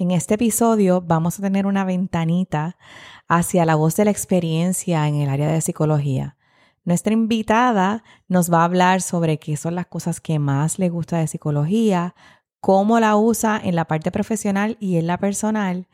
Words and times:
En 0.00 0.12
este 0.12 0.34
episodio 0.34 1.00
vamos 1.00 1.38
a 1.38 1.42
tener 1.42 1.66
una 1.66 1.84
ventanita 1.84 2.76
hacia 3.26 3.64
la 3.64 3.74
voz 3.74 3.96
de 3.96 4.04
la 4.04 4.12
experiencia 4.12 5.08
en 5.08 5.16
el 5.16 5.28
área 5.28 5.48
de 5.48 5.60
psicología. 5.60 6.36
Nuestra 6.84 7.12
invitada 7.12 8.04
nos 8.28 8.50
va 8.50 8.60
a 8.60 8.64
hablar 8.64 9.02
sobre 9.02 9.40
qué 9.40 9.56
son 9.56 9.74
las 9.74 9.86
cosas 9.86 10.20
que 10.20 10.38
más 10.38 10.78
le 10.78 10.88
gusta 10.88 11.18
de 11.18 11.26
psicología, 11.26 12.14
cómo 12.60 13.00
la 13.00 13.16
usa 13.16 13.60
en 13.62 13.74
la 13.74 13.86
parte 13.86 14.12
profesional 14.12 14.76
y 14.78 14.98
en 14.98 15.08
la 15.08 15.18
personal 15.18 15.88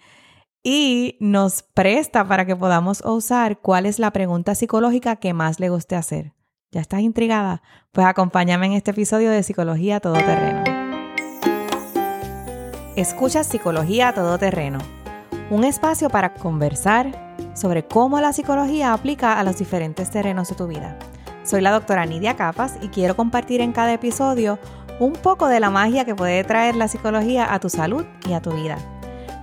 y 0.62 1.16
nos 1.20 1.62
presta 1.62 2.28
para 2.28 2.44
que 2.44 2.56
podamos 2.56 3.02
usar 3.06 3.60
cuál 3.60 3.86
es 3.86 3.98
la 3.98 4.10
pregunta 4.10 4.54
psicológica 4.54 5.16
que 5.16 5.32
más 5.32 5.60
le 5.60 5.70
guste 5.70 5.96
hacer. 5.96 6.34
¿Ya 6.70 6.82
estás 6.82 7.00
intrigada? 7.00 7.62
Pues 7.90 8.06
acompáñame 8.06 8.66
en 8.66 8.72
este 8.72 8.90
episodio 8.90 9.30
de 9.30 9.42
Psicología 9.42 10.00
Todoterreno. 10.00 10.73
Escucha 12.96 13.42
Psicología 13.42 14.14
Todoterreno, 14.14 14.78
un 15.50 15.64
espacio 15.64 16.08
para 16.10 16.32
conversar 16.32 17.34
sobre 17.52 17.84
cómo 17.84 18.20
la 18.20 18.32
psicología 18.32 18.92
aplica 18.92 19.40
a 19.40 19.42
los 19.42 19.58
diferentes 19.58 20.10
terrenos 20.10 20.48
de 20.48 20.54
tu 20.54 20.68
vida. 20.68 20.96
Soy 21.42 21.60
la 21.60 21.72
doctora 21.72 22.06
Nidia 22.06 22.36
Capas 22.36 22.78
y 22.80 22.88
quiero 22.90 23.16
compartir 23.16 23.60
en 23.60 23.72
cada 23.72 23.92
episodio 23.92 24.60
un 25.00 25.12
poco 25.14 25.48
de 25.48 25.58
la 25.58 25.70
magia 25.70 26.04
que 26.04 26.14
puede 26.14 26.44
traer 26.44 26.76
la 26.76 26.86
psicología 26.86 27.52
a 27.52 27.58
tu 27.58 27.68
salud 27.68 28.04
y 28.28 28.32
a 28.32 28.40
tu 28.40 28.52
vida. 28.52 28.78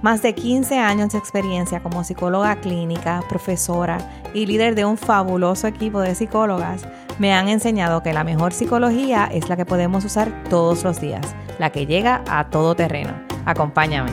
Más 0.01 0.21
de 0.21 0.33
15 0.33 0.79
años 0.79 1.11
de 1.11 1.17
experiencia 1.17 1.83
como 1.83 2.05
psicóloga 2.05 2.55
clínica, 2.61 3.21
profesora 3.27 3.97
y 4.33 4.45
líder 4.45 4.75
de 4.75 4.85
un 4.85 4.97
fabuloso 4.97 5.67
equipo 5.67 5.99
de 5.99 6.15
psicólogas 6.15 6.87
me 7.19 7.33
han 7.33 7.49
enseñado 7.49 8.01
que 8.01 8.13
la 8.13 8.23
mejor 8.23 8.53
psicología 8.53 9.29
es 9.29 9.49
la 9.49 9.57
que 9.57 9.65
podemos 9.65 10.05
usar 10.05 10.45
todos 10.49 10.85
los 10.85 11.01
días, 11.01 11.35
la 11.59 11.69
que 11.69 11.85
llega 11.85 12.23
a 12.29 12.49
todo 12.49 12.75
terreno. 12.75 13.30
Acompáñame. 13.45 14.11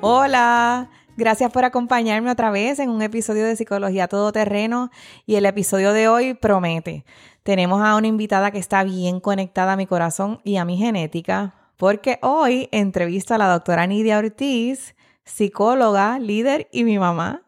Hola, 0.00 0.90
gracias 1.16 1.50
por 1.50 1.64
acompañarme 1.64 2.30
otra 2.30 2.50
vez 2.50 2.78
en 2.78 2.90
un 2.90 3.02
episodio 3.02 3.44
de 3.44 3.56
Psicología 3.56 4.06
Todoterreno 4.06 4.90
y 5.26 5.36
el 5.36 5.46
episodio 5.46 5.92
de 5.92 6.08
hoy 6.08 6.34
promete. 6.34 7.04
Tenemos 7.42 7.82
a 7.82 7.96
una 7.96 8.06
invitada 8.06 8.50
que 8.50 8.58
está 8.58 8.84
bien 8.84 9.20
conectada 9.20 9.72
a 9.72 9.76
mi 9.76 9.86
corazón 9.86 10.40
y 10.44 10.56
a 10.56 10.64
mi 10.64 10.76
genética, 10.76 11.54
porque 11.76 12.18
hoy 12.22 12.68
entrevisto 12.70 13.34
a 13.34 13.38
la 13.38 13.48
doctora 13.48 13.86
Nidia 13.86 14.18
Ortiz, 14.18 14.94
psicóloga, 15.24 16.18
líder 16.18 16.68
y 16.70 16.84
mi 16.84 16.98
mamá. 16.98 17.42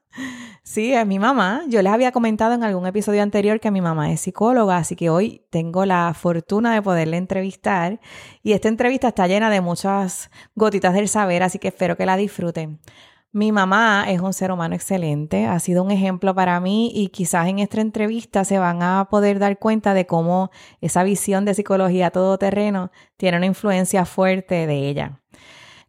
Sí, 0.67 0.93
es 0.93 1.07
mi 1.07 1.21
mamá. 1.21 1.63
Yo 1.69 1.81
les 1.81 1.93
había 1.93 2.11
comentado 2.11 2.53
en 2.53 2.65
algún 2.65 2.89
episodio 2.89 3.23
anterior 3.23 3.61
que 3.61 3.71
mi 3.71 3.81
mamá 3.81 4.11
es 4.11 4.23
psicóloga, 4.23 4.79
así 4.79 4.97
que 4.97 5.11
hoy 5.11 5.47
tengo 5.51 5.87
la 5.87 6.13
fortuna 6.13 6.75
de 6.75 6.83
poderle 6.83 7.19
entrevistar. 7.19 8.01
Y 8.43 8.53
esta 8.53 8.67
entrevista 8.67 9.09
está 9.09 9.29
llena 9.29 9.49
de 9.49 9.61
muchas 9.61 10.29
gotitas 10.57 10.93
del 10.93 11.09
saber, 11.09 11.45
así 11.45 11.61
que 11.61 11.69
espero 11.69 11.97
que 11.97 12.05
la 12.05 12.17
disfruten. 12.17 12.81
Mi 13.31 13.53
mamá 13.53 14.07
es 14.09 14.21
un 14.21 14.33
ser 14.33 14.51
humano 14.51 14.75
excelente, 14.75 15.47
ha 15.47 15.61
sido 15.61 15.85
un 15.85 15.93
ejemplo 15.93 16.35
para 16.35 16.59
mí 16.59 16.91
y 16.93 17.11
quizás 17.11 17.47
en 17.47 17.61
esta 17.61 17.81
entrevista 17.81 18.45
se 18.45 18.59
van 18.59 18.83
a 18.83 19.07
poder 19.09 19.39
dar 19.39 19.61
cuenta 19.61 19.95
de 19.95 20.07
cómo 20.07 20.51
esa 20.81 21.05
visión 21.05 21.45
de 21.45 21.55
psicología 21.55 22.11
todoterreno 22.11 22.91
tiene 23.17 23.37
una 23.37 23.47
influencia 23.47 24.05
fuerte 24.05 24.67
de 24.67 24.89
ella. 24.89 25.21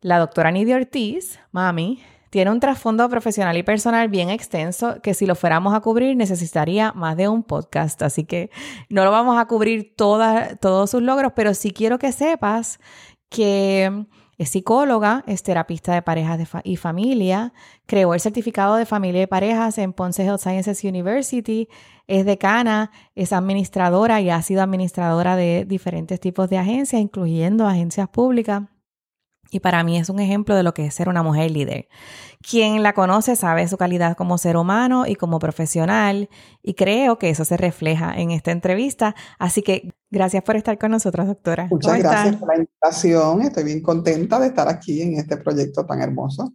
La 0.02 0.20
doctora 0.20 0.52
Nidia 0.52 0.76
Ortiz, 0.76 1.40
mami, 1.52 2.04
tiene 2.38 2.52
un 2.52 2.60
trasfondo 2.60 3.10
profesional 3.10 3.58
y 3.58 3.64
personal 3.64 4.10
bien 4.10 4.30
extenso 4.30 5.02
que 5.02 5.16
si 5.16 5.26
lo 5.26 5.34
fuéramos 5.34 5.74
a 5.74 5.80
cubrir 5.80 6.16
necesitaría 6.16 6.92
más 6.92 7.18
de 7.18 7.28
un 7.28 7.42
podcast, 7.42 8.00
así 8.04 8.26
que 8.26 8.52
no 8.90 9.04
lo 9.04 9.10
vamos 9.10 9.40
a 9.40 9.48
cubrir 9.48 9.96
todos 9.96 10.92
sus 10.92 11.02
logros, 11.02 11.34
pero 11.36 11.56
sí 11.56 11.72
quiero 11.72 11.98
que 11.98 12.12
sepas 12.12 12.80
que 13.30 14.06
es 14.38 14.50
psicóloga, 14.50 15.24
es 15.26 15.42
terapista 15.42 15.96
de 15.96 16.04
parejas 16.04 16.40
y 16.64 16.76
familia, 16.76 17.54
creó 17.88 18.14
el 18.14 18.20
certificado 18.20 18.76
de 18.76 18.86
familia 18.86 19.24
y 19.24 19.26
parejas 19.26 19.80
en 19.80 19.92
Ponce 19.92 20.24
Health 20.24 20.42
Sciences 20.42 20.84
University, 20.84 21.68
es 22.06 22.24
decana, 22.24 22.92
es 23.16 23.34
administradora 23.34 24.22
y 24.22 24.30
ha 24.30 24.44
sido 24.44 24.62
administradora 24.62 25.36
de 25.36 25.66
diferentes 25.66 26.20
tipos 26.20 26.52
de 26.52 26.60
agencias, 26.60 27.02
incluyendo 27.02 27.66
agencias 27.66 28.08
públicas. 28.10 28.62
Y 29.52 29.60
para 29.60 29.84
mí 29.84 29.98
es 29.98 30.10
un 30.10 30.20
ejemplo 30.20 30.56
de 30.56 30.64
lo 30.64 30.74
que 30.74 30.86
es 30.86 30.94
ser 30.94 31.10
una 31.10 31.24
mujer 31.24 31.52
líder. 31.52 31.88
Quien 32.42 32.84
la 32.84 32.94
conoce 32.94 33.36
sabe 33.36 33.68
su 33.68 33.78
calidad 33.78 34.16
como 34.16 34.38
ser 34.38 34.58
humano 34.58 35.06
y 35.08 35.16
como 35.16 35.40
profesional 35.40 36.30
y 36.62 36.74
creo 36.76 37.18
que 37.18 37.30
eso 37.30 37.46
se 37.46 37.58
refleja 37.58 38.14
en 38.16 38.32
esta 38.32 38.52
entrevista. 38.52 39.16
Así 39.40 39.62
que 39.62 39.94
gracias 40.12 40.44
por 40.44 40.56
estar 40.56 40.78
con 40.78 40.92
nosotros, 40.92 41.28
doctora. 41.28 41.68
Muchas 41.70 42.00
gracias 42.00 42.36
por 42.38 42.50
la 42.50 42.58
invitación. 42.58 43.42
Estoy 43.42 43.64
bien 43.64 43.82
contenta 43.82 44.40
de 44.40 44.48
estar 44.48 44.68
aquí 44.68 45.02
en 45.02 45.18
este 45.18 45.38
proyecto 45.38 45.86
tan 45.86 46.02
hermoso. 46.02 46.54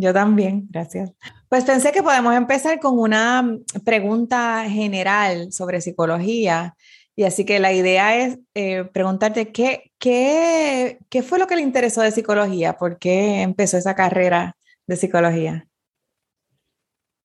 Yo 0.00 0.14
también, 0.14 0.66
gracias. 0.70 1.12
Pues 1.50 1.64
pensé 1.64 1.92
que 1.92 2.02
podemos 2.02 2.34
empezar 2.34 2.80
con 2.80 2.98
una 2.98 3.58
pregunta 3.84 4.64
general 4.66 5.52
sobre 5.52 5.82
psicología 5.82 6.74
y 7.16 7.24
así 7.24 7.44
que 7.44 7.58
la 7.58 7.72
idea 7.72 8.16
es 8.16 8.38
eh, 8.54 8.84
preguntarte 8.84 9.52
¿qué, 9.52 9.92
qué, 9.98 10.98
qué 11.08 11.22
fue 11.22 11.38
lo 11.38 11.46
que 11.46 11.56
le 11.56 11.62
interesó 11.62 12.00
de 12.00 12.12
psicología, 12.12 12.78
por 12.78 12.98
qué 12.98 13.42
empezó 13.42 13.76
esa 13.76 13.94
carrera 13.94 14.56
de 14.86 14.96
psicología. 14.96 15.68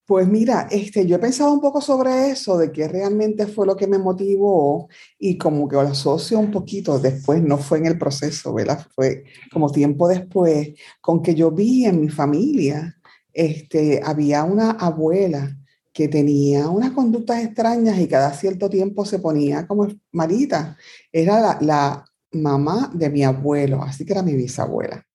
Pues 0.07 0.27
mira, 0.27 0.67
este, 0.69 1.07
yo 1.07 1.15
he 1.15 1.19
pensado 1.19 1.51
un 1.51 1.59
poco 1.59 1.81
sobre 1.81 2.29
eso, 2.29 2.59
de 2.59 2.71
qué 2.71 2.87
realmente 2.87 3.47
fue 3.47 3.65
lo 3.65 3.75
que 3.75 3.87
me 3.87 3.97
motivó 3.97 4.87
y 5.17 5.35
como 5.35 5.67
que 5.67 5.77
lo 5.77 5.81
asocio 5.81 6.37
un 6.37 6.51
poquito 6.51 6.99
después, 6.99 7.41
no 7.41 7.57
fue 7.57 7.79
en 7.79 7.87
el 7.87 7.97
proceso, 7.97 8.53
¿verdad? 8.53 8.85
Fue 8.93 9.23
como 9.51 9.71
tiempo 9.71 10.07
después, 10.07 10.73
con 11.01 11.23
que 11.23 11.33
yo 11.33 11.49
vi 11.49 11.85
en 11.85 12.01
mi 12.01 12.09
familia, 12.09 12.95
este, 13.33 13.99
había 14.03 14.43
una 14.43 14.71
abuela 14.71 15.57
que 15.95 16.09
tenía 16.09 16.67
unas 16.67 16.91
conductas 16.91 17.41
extrañas 17.41 17.97
y 17.99 18.07
cada 18.09 18.33
cierto 18.33 18.69
tiempo 18.69 19.05
se 19.05 19.19
ponía 19.19 19.65
como 19.65 19.87
malita. 20.11 20.77
Era 21.09 21.57
la, 21.61 22.03
mamá 22.33 22.91
de 22.93 23.09
mi 23.09 23.23
abuelo, 23.23 23.81
así 23.81 24.03
que 24.03 24.11
era 24.11 24.21
mi 24.21 24.33
bisabuela. 24.33 25.05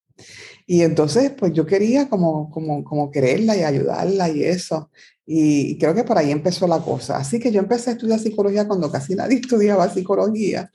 Y 0.67 0.81
entonces, 0.81 1.33
pues 1.33 1.53
yo 1.53 1.67
quería 1.67 2.09
como, 2.09 2.49
como, 2.49 2.83
como 2.83 3.11
quererla 3.11 3.55
y 3.59 3.63
ayudarla 3.63 4.31
y 4.31 4.43
eso. 4.43 4.91
Y 5.27 5.77
creo 5.77 5.95
que 5.95 6.03
por 6.03 6.17
ahí 6.17 6.31
empezó 6.31 6.67
la 6.67 6.79
cosa. 6.79 7.19
Así 7.19 7.39
que 7.39 7.53
yo 7.53 7.61
empecé 7.61 7.91
a 7.91 7.93
estudiar 7.93 8.19
psicología 8.19 8.67
cuando 8.67 8.91
casi 8.91 9.15
nadie 9.15 9.37
estudiaba 9.43 9.93
psicología. 9.93 10.71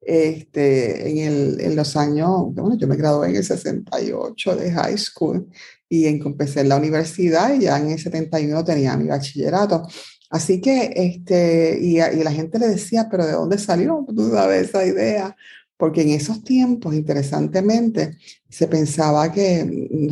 Este, 0.00 1.10
en, 1.10 1.18
el, 1.18 1.60
en 1.60 1.76
los 1.76 1.96
años, 1.96 2.54
bueno, 2.54 2.76
yo 2.78 2.86
me 2.86 2.96
gradué 2.96 3.30
en 3.30 3.36
el 3.36 3.44
68 3.44 4.56
de 4.56 4.72
high 4.72 4.96
school 4.96 5.48
y 5.88 6.06
empecé 6.06 6.60
en 6.60 6.68
la 6.68 6.76
universidad 6.76 7.54
y 7.54 7.64
ya 7.64 7.78
en 7.78 7.90
el 7.90 7.98
71 7.98 8.64
tenía 8.64 8.96
mi 8.96 9.08
bachillerato. 9.08 9.86
Así 10.30 10.60
que, 10.60 10.92
este, 10.94 11.78
y, 11.80 11.98
y 12.00 12.22
la 12.22 12.32
gente 12.32 12.58
le 12.58 12.68
decía, 12.68 13.08
pero 13.10 13.26
¿de 13.26 13.32
dónde 13.32 13.58
salió? 13.58 14.04
Tú 14.14 14.30
sabes 14.30 14.68
esa 14.68 14.84
idea. 14.86 15.36
Porque 15.76 16.02
en 16.02 16.08
esos 16.10 16.42
tiempos, 16.42 16.92
interesantemente, 16.92 18.18
se 18.48 18.66
pensaba 18.66 19.30
que 19.30 19.64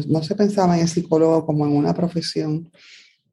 no 0.06 0.22
se 0.22 0.36
pensaba 0.36 0.76
en 0.76 0.82
el 0.82 0.88
psicólogo 0.88 1.44
como 1.44 1.66
en 1.66 1.72
una 1.72 1.92
profesión 1.92 2.70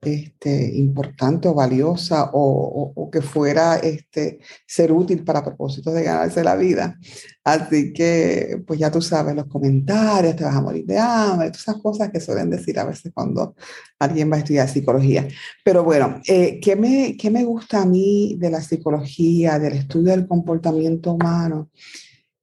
este, 0.05 0.75
importante 0.75 1.47
o 1.47 1.53
valiosa 1.53 2.29
o, 2.33 3.09
que 3.11 3.21
fuera 3.21 3.77
este, 3.77 4.39
ser 4.65 4.91
útil 4.91 5.23
para 5.23 5.43
propósitos 5.43 5.93
de 5.93 6.03
ganarse 6.03 6.43
la 6.43 6.55
vida. 6.55 6.97
Así 7.43 7.93
que, 7.93 8.63
pues 8.65 8.79
ya 8.79 8.89
tú 8.91 9.01
sabes, 9.01 9.35
los 9.35 9.45
comentarios, 9.47 10.35
te 10.35 10.43
vas 10.43 10.55
a 10.55 10.61
morir 10.61 10.85
de 10.85 10.97
hambre, 10.97 11.49
todas 11.49 11.61
esas 11.61 11.81
cosas 11.81 12.11
que 12.11 12.19
suelen 12.19 12.49
decir 12.49 12.79
a 12.79 12.85
veces 12.85 13.11
cuando 13.13 13.55
alguien 13.99 14.31
va 14.31 14.37
a 14.37 14.39
estudiar 14.39 14.69
psicología. 14.69 15.27
Pero 15.63 15.83
bueno, 15.83 16.21
eh, 16.27 16.59
¿qué, 16.61 16.75
me, 16.75 17.15
¿qué 17.17 17.29
me 17.29 17.43
gusta 17.43 17.81
a 17.81 17.85
mí 17.85 18.35
de 18.39 18.49
la 18.49 18.61
psicología, 18.61 19.59
del 19.59 19.73
estudio 19.73 20.11
del 20.11 20.27
comportamiento 20.27 21.13
humano? 21.13 21.69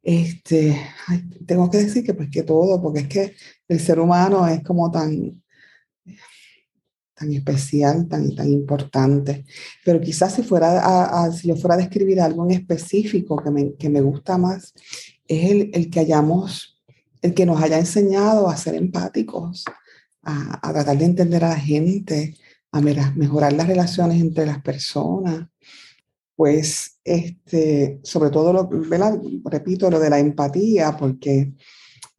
Este, 0.03 0.81
tengo 1.47 1.71
que 1.71 1.79
decir 1.79 2.05
que 2.05 2.15
pues 2.15 2.31
que 2.31 2.43
todo, 2.43 2.81
porque 2.81 3.01
es 3.01 3.09
que 3.09 3.35
el 3.69 3.81
ser 3.81 4.01
humano 4.01 4.47
es 4.49 4.63
como 4.63 4.91
tan 4.91 5.43
tan 7.21 7.33
especial, 7.35 8.09
tan, 8.09 8.35
tan 8.35 8.51
importante. 8.51 9.45
Pero 9.85 10.01
quizás 10.01 10.35
si, 10.35 10.43
fuera 10.43 10.81
a, 11.23 11.31
si 11.31 11.49
yo 11.49 11.57
fuera 11.57 11.75
a 11.75 11.79
describir 11.79 12.19
algo 12.19 12.47
en 12.47 12.53
específico 12.53 13.37
que 13.37 13.51
me, 13.51 13.75
que 13.75 13.91
me 13.91 14.01
gusta 14.01 14.39
más, 14.39 14.73
es 15.29 15.51
el, 15.51 15.71
el, 15.75 15.91
que 15.91 16.01
hayamos, 16.01 16.81
el 17.21 17.35
que 17.35 17.45
nos 17.45 17.61
haya 17.63 17.79
enseñado 17.79 18.49
a 18.49 18.57
ser 18.57 18.75
empáticos, 18.75 19.67
a, 20.23 20.67
a 20.67 20.73
tratar 20.73 20.97
de 20.97 21.05
entender 21.05 21.45
a 21.45 21.51
la 21.51 21.61
gente, 21.61 22.37
a 22.73 22.81
mejorar 22.81 23.53
las 23.53 23.67
relaciones 23.67 24.19
entre 24.19 24.47
las 24.47 24.63
personas. 24.63 25.47
Pues, 26.35 27.01
este, 27.05 28.01
sobre 28.03 28.31
todo, 28.31 28.55
lo, 28.55 28.71
repito, 29.45 29.91
lo 29.91 30.01
de 30.01 30.09
la 30.09 30.19
empatía, 30.19 30.97
porque 30.97 31.53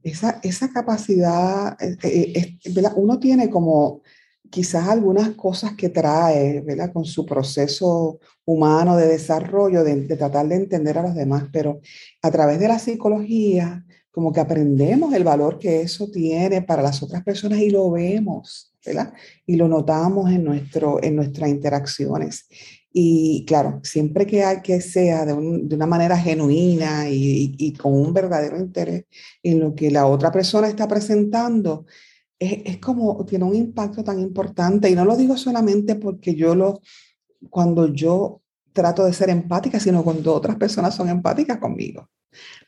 esa, 0.03 0.39
esa 0.43 0.71
capacidad, 0.71 1.75
eh, 1.81 1.97
eh, 2.03 2.57
uno 2.97 3.17
tiene 3.17 3.49
como 3.49 4.03
quizás 4.51 4.87
algunas 4.87 5.31
cosas 5.31 5.73
que 5.75 5.89
trae, 5.89 6.61
¿verdad? 6.61 6.91
Con 6.93 7.05
su 7.05 7.25
proceso 7.25 8.19
humano 8.45 8.97
de 8.97 9.07
desarrollo, 9.07 9.83
de, 9.83 9.95
tratar 10.15 10.47
de 10.47 10.55
entender 10.55 10.97
a 10.97 11.03
los 11.03 11.15
demás, 11.15 11.45
pero 11.51 11.79
a 12.21 12.29
través 12.29 12.59
de 12.59 12.67
la 12.67 12.77
psicología 12.77 13.85
como 14.11 14.33
que 14.33 14.41
aprendemos 14.41 15.13
el 15.13 15.23
valor 15.23 15.57
que 15.57 15.81
eso 15.81 16.11
tiene 16.11 16.61
para 16.61 16.81
las 16.81 17.01
otras 17.01 17.23
personas 17.23 17.59
y 17.59 17.69
lo 17.69 17.89
vemos, 17.91 18.73
¿verdad? 18.85 19.13
Y 19.45 19.55
lo 19.55 19.69
notamos 19.69 20.29
en, 20.29 20.43
nuestro, 20.43 21.01
en 21.01 21.15
nuestras 21.15 21.49
interacciones. 21.49 22.45
Y 22.93 23.45
claro, 23.45 23.79
siempre 23.83 24.25
que 24.25 24.43
hay 24.43 24.61
que 24.61 24.81
sea 24.81 25.25
de, 25.25 25.33
una 25.33 25.85
manera 25.85 26.17
genuina 26.17 27.09
y, 27.09 27.73
con 27.81 27.93
un 27.93 28.13
verdadero 28.13 28.59
interés 28.59 29.05
en 29.43 29.61
lo 29.61 29.73
que 29.73 29.89
la 29.91 30.07
otra 30.07 30.29
persona 30.29 30.67
está 30.67 30.89
presentando, 30.89 31.85
es, 32.41 32.61
es, 32.65 32.77
como, 32.79 33.23
tiene 33.25 33.45
un 33.45 33.55
impacto 33.55 34.03
tan 34.03 34.19
importante. 34.19 34.89
Y 34.89 34.95
no 34.95 35.05
lo 35.05 35.15
digo 35.15 35.37
solamente 35.37 35.95
porque 35.95 36.33
yo 36.33 36.55
lo, 36.55 36.81
cuando 37.51 37.93
yo 37.93 38.41
trato 38.73 39.05
de 39.05 39.13
ser 39.13 39.29
empática, 39.29 39.79
sino 39.79 40.03
cuando 40.03 40.33
otras 40.33 40.55
personas 40.55 40.95
son 40.95 41.07
empáticas 41.07 41.59
conmigo. 41.59 42.09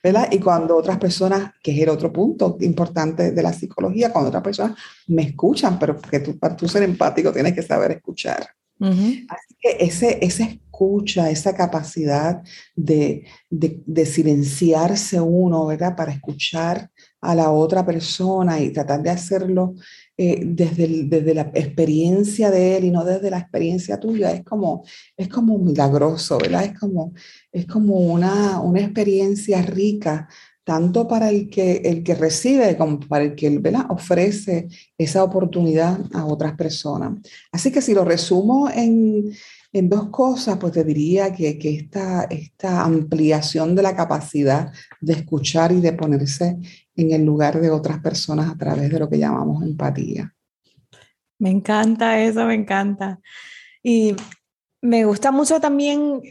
¿verdad? 0.04 0.28
Y 0.31 0.40
cuando 0.40 0.75
otras 0.75 1.00
personas, 1.00 1.54
que 1.64 1.72
es 1.72 1.80
el 1.80 1.90
otro 1.90 2.12
punto 2.12 2.58
importante 2.60 3.31
de 3.31 3.44
la 3.44 3.54
psicología, 3.54 4.12
cuando 4.12 4.28
otras 4.28 4.44
personas 4.44 4.78
me 5.08 5.24
escuchan, 5.24 5.80
pero 5.80 6.00
que 6.00 6.20
tú, 6.20 6.38
para 6.38 6.56
tú 6.56 6.68
ser 6.68 6.84
empático 6.84 7.31
tienes 7.31 7.54
que 7.54 7.64
saber 7.64 7.92
escuchar. 7.92 8.48
Así 8.80 9.56
que 9.62 9.78
ese, 9.80 10.20
esa 10.22 10.44
escucha, 10.44 11.30
esa 11.30 11.56
capacidad 11.56 12.44
de, 12.75 13.25
de, 13.50 13.81
de, 13.86 14.06
silenciarse 14.06 15.22
uno, 15.22 15.66
¿verdad? 15.68 15.96
Para 15.96 16.12
escuchar 16.12 16.92
a 17.24 17.34
la 17.34 17.52
otra 17.52 17.86
persona 17.86 18.60
y 18.60 18.72
tratar 18.72 19.02
de 19.02 19.10
hacerlo 19.10 19.75
eh, 20.18 20.42
desde, 20.46 21.06
desde 21.06 21.34
la 21.34 21.52
experiencia 21.54 22.52
de 22.52 22.78
él 22.78 22.84
y 22.84 22.92
no 22.92 23.04
desde 23.06 23.31
la 23.31 23.40
experiencia 23.40 24.00
tuya, 24.00 24.31
es 24.31 24.44
como, 24.44 24.84
es 25.16 25.30
como 25.30 25.58
milagroso, 25.58 26.38
¿verdad? 26.38 26.66
Es 26.66 26.78
como, 26.78 27.14
es 27.52 27.66
como 27.66 27.96
una, 27.96 28.60
una 28.60 28.81
experiencia 28.81 29.62
rica 29.62 30.28
tanto 30.66 31.08
para 31.08 31.30
el 31.30 31.50
que, 31.50 31.78
el 31.78 32.04
que 32.04 32.16
recibe 32.16 32.78
como 32.78 33.00
para 33.00 33.25
el 33.25 33.36
que 33.36 33.50
¿verdad? 33.58 33.86
ofrece 33.90 34.68
esa 34.98 35.24
oportunidad 35.24 36.00
a 36.14 36.25
otras 36.25 36.56
personas. 36.56 37.20
Así 37.52 37.72
que 37.72 37.81
si 37.81 37.94
lo 37.94 38.06
resumo 38.06 38.70
en, 38.70 39.34
en 39.74 39.90
dos 39.90 40.10
cosas, 40.10 40.58
pues 40.58 40.72
te 40.72 40.84
diría 40.84 41.34
que, 41.34 41.58
que 41.58 41.74
esta, 41.74 42.25
esta 42.25 42.84
ampliación 42.84 43.75
de 43.75 43.81
la 43.81 43.96
capacidad 43.96 44.72
de 45.02 45.14
escuchar 45.14 45.72
y 45.72 45.81
de 45.81 45.94
ponerse 45.94 46.58
en 46.96 47.12
el 47.12 47.25
lugar 47.25 47.60
de 47.60 47.72
otras 47.72 48.00
personas 48.00 48.52
a 48.52 48.58
través 48.58 48.92
de 48.92 49.00
lo 49.00 49.10
que 49.10 49.18
llamamos 49.18 49.64
empatía. 49.64 50.31
Me 51.40 51.50
encanta 51.50 52.22
eso, 52.22 52.46
me 52.46 52.54
encanta. 52.54 53.20
Y 53.81 54.16
me 54.80 55.06
gusta 55.06 55.31
mucho 55.31 55.60
también 55.60 56.22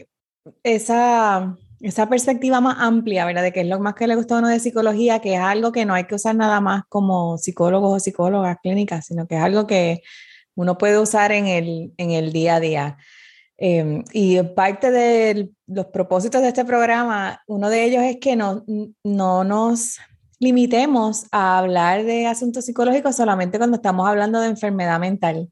esa, 0.63 1.57
esa 1.81 2.07
perspectiva 2.07 2.61
más 2.61 2.77
amplia, 2.79 3.25
¿verdad? 3.25 3.43
De 3.43 3.51
que 3.51 3.61
es 3.61 3.67
lo 3.67 3.79
más 3.81 3.93
que 3.95 4.07
le 4.07 4.15
gusta 4.15 4.35
a 4.35 4.39
uno 4.39 4.47
de 4.47 4.59
psicología, 4.59 5.19
que 5.19 5.33
es 5.33 5.39
algo 5.41 5.73
que 5.73 5.85
no 5.85 5.93
hay 5.93 6.05
que 6.05 6.15
usar 6.15 6.35
nada 6.35 6.61
más 6.61 6.83
como 6.87 7.37
psicólogos 7.37 7.97
o 7.97 7.99
psicólogas 7.99 8.57
clínicas, 8.63 9.05
sino 9.05 9.27
que 9.27 9.35
es 9.35 9.41
algo 9.41 9.67
que 9.67 10.01
uno 10.55 10.77
puede 10.77 10.97
usar 10.97 11.33
en 11.33 11.47
el, 11.47 11.93
en 11.97 12.11
el 12.11 12.31
día 12.31 12.55
a 12.55 12.59
día. 12.61 12.97
Em, 13.65 14.03
y 14.11 14.43
parte 14.43 14.91
de 14.91 15.49
los 15.67 15.85
propósitos 15.85 16.41
de 16.41 16.49
este 16.49 16.65
programa, 16.65 17.41
uno 17.47 17.69
de 17.69 17.85
ellos 17.85 18.03
es 18.03 18.17
que 18.17 18.35
no, 18.35 18.65
no 19.05 19.45
nos 19.45 19.99
limitemos 20.37 21.27
a 21.31 21.59
hablar 21.59 22.03
de 22.03 22.27
asuntos 22.27 22.65
psicológicos 22.65 23.15
solamente 23.15 23.57
cuando 23.57 23.77
estamos 23.77 24.05
hablando 24.05 24.41
de 24.41 24.49
enfermedad 24.49 24.99
mental. 24.99 25.49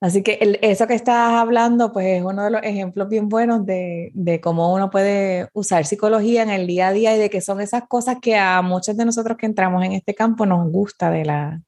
Así 0.00 0.22
que 0.22 0.38
eso 0.62 0.86
que 0.86 0.94
estás 0.94 1.32
hablando, 1.32 1.92
pues 1.92 2.06
es 2.06 2.22
uno 2.22 2.44
de 2.44 2.50
los 2.52 2.62
ejemplos 2.62 3.08
bien 3.08 3.28
buenos 3.28 3.66
de, 3.66 4.12
de, 4.14 4.40
cómo 4.40 4.72
uno 4.72 4.88
puede 4.88 5.48
usar 5.52 5.84
psicología 5.84 6.44
en 6.44 6.50
el 6.50 6.68
día 6.68 6.86
a 6.88 6.92
día 6.92 7.16
y 7.16 7.18
de 7.18 7.28
que 7.28 7.40
son 7.40 7.60
esas 7.60 7.88
cosas 7.88 8.18
que 8.22 8.36
a 8.36 8.62
muchos 8.62 8.96
de 8.96 9.04
nosotros 9.04 9.36
que 9.36 9.46
entramos 9.46 9.84
en 9.84 9.90
este 9.94 10.14
campo 10.14 10.46
nos 10.46 10.70
gusta 10.70 11.10
de 11.10 11.24
la, 11.24 11.60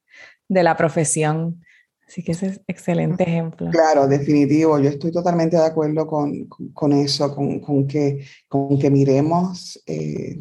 de 0.47 0.63
la 0.63 0.77
profesión. 0.77 1.65
Así 2.09 2.23
que 2.23 2.31
ese 2.31 2.47
es 2.47 2.61
excelente 2.67 3.21
ejemplo. 3.21 3.69
Claro, 3.69 4.07
definitivo. 4.07 4.79
Yo 4.79 4.89
estoy 4.89 5.11
totalmente 5.11 5.57
de 5.57 5.65
acuerdo 5.65 6.07
con, 6.07 6.47
con 6.73 6.91
eso, 6.91 7.35
con, 7.35 7.59
con, 7.59 7.85
que, 7.85 8.25
con 8.47 8.79
que 8.79 8.89
miremos 8.89 9.79
eh, 9.85 10.39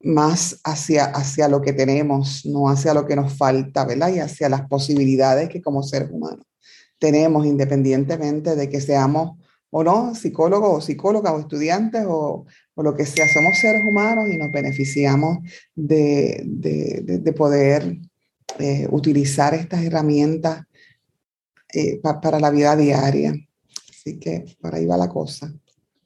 más 0.00 0.60
hacia, 0.64 1.04
hacia 1.04 1.46
lo 1.46 1.62
que 1.62 1.74
tenemos, 1.74 2.44
no 2.44 2.68
hacia 2.68 2.92
lo 2.92 3.06
que 3.06 3.14
nos 3.14 3.34
falta, 3.34 3.84
¿verdad? 3.84 4.12
Y 4.12 4.18
hacia 4.18 4.48
las 4.48 4.66
posibilidades 4.66 5.48
que 5.48 5.62
como 5.62 5.84
seres 5.84 6.10
humanos 6.10 6.44
tenemos, 6.98 7.46
independientemente 7.46 8.56
de 8.56 8.68
que 8.68 8.80
seamos 8.80 9.38
o 9.70 9.84
no 9.84 10.14
psicólogos 10.14 10.78
o 10.78 10.80
psicólogas 10.80 11.34
o 11.34 11.40
estudiantes 11.40 12.04
o, 12.08 12.46
o 12.74 12.82
lo 12.82 12.94
que 12.94 13.06
sea, 13.06 13.26
somos 13.32 13.58
seres 13.60 13.82
humanos 13.88 14.24
y 14.28 14.38
nos 14.38 14.50
beneficiamos 14.50 15.38
de, 15.74 16.42
de, 16.44 17.18
de, 17.18 17.32
poder 17.32 17.98
eh, 18.58 18.86
utilizar 18.90 19.54
estas 19.54 19.82
herramientas 19.82 20.64
eh, 21.72 22.00
para 22.00 22.38
la 22.38 22.50
vida 22.50 22.76
diaria. 22.76 23.34
Así 23.90 24.18
que 24.18 24.44
por 24.60 24.74
ahí 24.74 24.86
va 24.86 24.96
la 24.96 25.08
cosa. 25.08 25.52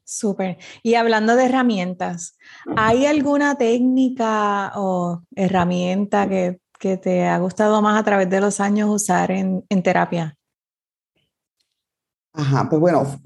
Súper. 0.05 0.57
Y 0.83 0.95
hablando 0.95 1.37
de 1.37 1.45
herramientas, 1.45 2.39
¿hay 2.77 3.05
alguna 3.05 3.57
técnica 3.59 4.73
o 4.77 5.23
herramienta 5.37 6.27
que, 6.27 6.61
que, 6.79 6.97
te 6.97 7.27
ha 7.27 7.39
gustado 7.39 7.83
más 7.83 8.01
a 8.01 8.05
través 8.05 8.31
de 8.31 8.41
los 8.41 8.61
años 8.61 8.89
usar 8.89 9.31
en, 9.31 9.65
en 9.69 9.83
terapia? 9.83 10.35
Ajá, 12.33 12.67
pues 12.71 12.81
bueno, 12.81 13.21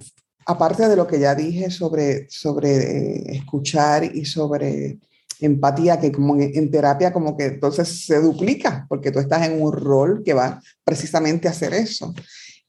aparte 0.46 0.88
de 0.88 0.96
lo 0.96 1.06
que 1.06 1.20
ya 1.20 1.34
dije 1.34 1.70
sobre, 1.70 2.28
sobre 2.30 2.70
eh, 2.76 3.36
escuchar 3.36 4.04
y 4.04 4.24
sobre 4.24 4.98
empatía, 5.46 6.00
que 6.00 6.12
como 6.12 6.36
en, 6.36 6.70
terapia 6.70 7.12
como 7.12 7.36
que 7.36 7.46
entonces 7.46 8.06
se 8.06 8.20
duplica, 8.20 8.86
porque 8.88 9.10
tú 9.10 9.18
estás 9.18 9.46
en 9.46 9.60
un 9.60 9.72
rol 9.72 10.22
que 10.24 10.34
va 10.34 10.60
precisamente 10.84 11.48
a 11.48 11.52
hacer 11.52 11.74
eso. 11.74 12.14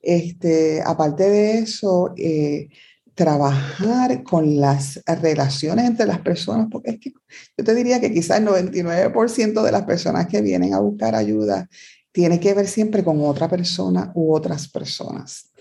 Este, 0.02 0.82
aparte 0.86 1.30
de 1.30 1.60
eso, 1.60 2.14
eh, 2.18 2.70
trabajar 3.16 4.24
con 4.24 4.60
las 4.60 5.02
relaciones 5.06 5.86
entre 5.86 6.06
las 6.06 6.20
personas, 6.20 6.68
porque 6.72 6.92
es 6.92 7.00
que 7.00 7.12
yo 7.58 7.64
te 7.64 7.76
diría 7.76 8.02
que 8.02 8.12
quizás 8.12 8.40
el 8.40 8.48
99% 8.48 9.62
de 9.62 9.72
las 9.72 9.84
personas 9.84 10.28
que 10.28 10.42
vienen 10.42 10.74
a 10.74 10.80
buscar 10.80 11.16
ayuda 11.16 11.70
tiene 12.12 12.40
que 12.40 12.54
ver 12.54 12.68
siempre 12.68 13.04
con 13.04 13.20
otra 13.22 13.50
persona 13.50 14.12
u 14.14 14.34
otras 14.34 14.68
personas. 14.68 15.52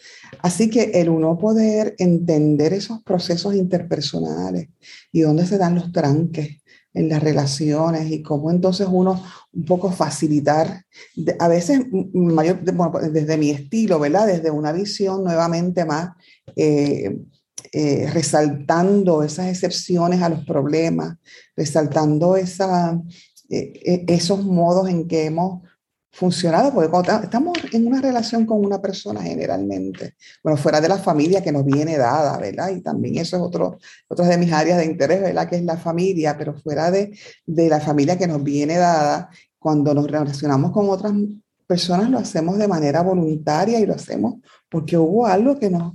Así 0.41 0.69
que 0.69 0.93
el 0.95 1.09
uno 1.09 1.39
poder 1.39 1.95
entender 1.99 2.75
esos 2.75 3.03
procesos 3.03 3.55
interpersonales 3.55 4.69
y 5.11 5.23
dónde 5.23 5.47
se 5.47 5.59
dan 5.59 5.75
los 5.75 5.93
tranques 5.93 6.62
en 6.95 7.09
las 7.09 7.23
relaciones 7.23 8.11
y 8.11 8.23
cómo 8.23 8.51
entonces 8.51 8.87
uno 8.91 9.23
un 9.53 9.65
poco 9.65 9.91
facilitar, 9.91 10.85
a 11.39 11.49
veces 11.49 11.87
mayor, 12.13 12.61
desde 13.13 13.37
mi 13.37 13.51
estilo, 13.51 13.99
¿verdad? 13.99 14.27
Desde 14.27 14.51
una 14.51 14.73
visión 14.73 15.25
nuevamente 15.25 15.85
más 15.85 16.11
eh, 16.57 17.19
eh, 17.73 18.11
resaltando 18.13 19.23
esas 19.23 19.49
excepciones 19.49 20.21
a 20.21 20.29
los 20.29 20.45
problemas, 20.45 21.17
resaltando 21.57 22.37
esa, 22.37 23.01
eh, 23.49 23.73
eh, 23.85 24.05
esos 24.09 24.45
modos 24.45 24.89
en 24.89 25.07
que 25.07 25.27
hemos 25.27 25.63
funcionado, 26.13 26.73
porque 26.73 26.91
cuando 26.91 27.13
estamos 27.23 27.57
en 27.73 27.87
una 27.87 28.01
relación 28.01 28.45
con 28.45 28.65
una 28.65 28.81
persona 28.81 29.23
generalmente, 29.23 30.15
bueno, 30.43 30.59
fuera 30.59 30.81
de 30.81 30.89
la 30.89 30.99
familia 30.99 31.43
que 31.43 31.53
nos 31.53 31.65
viene 31.65 31.97
dada, 31.97 32.39
¿verdad? 32.39 32.71
Y 32.71 32.83
también 32.83 33.17
eso 33.17 33.37
es 33.37 33.43
otro, 33.43 33.79
otra 34.09 34.27
de 34.27 34.39
mis 34.39 34.53
áreas 34.53 34.79
de 34.79 34.85
interés, 34.85 35.23
¿verdad? 35.23 35.49
Que 35.49 35.57
es 35.57 35.65
la 35.65 35.79
familia, 35.79 36.37
pero 36.37 36.55
fuera 36.55 36.91
de, 36.91 37.17
de 37.47 37.69
la 37.69 37.81
familia 37.81 38.19
que 38.19 38.27
nos 38.27 38.43
viene 38.43 38.77
dada, 38.77 39.31
cuando 39.59 39.95
nos 39.95 40.11
relacionamos 40.11 40.71
con 40.73 40.91
otras 40.91 41.13
personas 41.67 42.11
lo 42.11 42.19
hacemos 42.19 42.59
de 42.59 42.69
manera 42.69 43.01
voluntaria 43.03 43.81
y 43.81 43.87
lo 43.87 43.95
hacemos 43.95 44.35
porque 44.69 44.99
hubo 44.99 45.27
algo 45.27 45.59
que 45.59 45.71
nos 45.71 45.95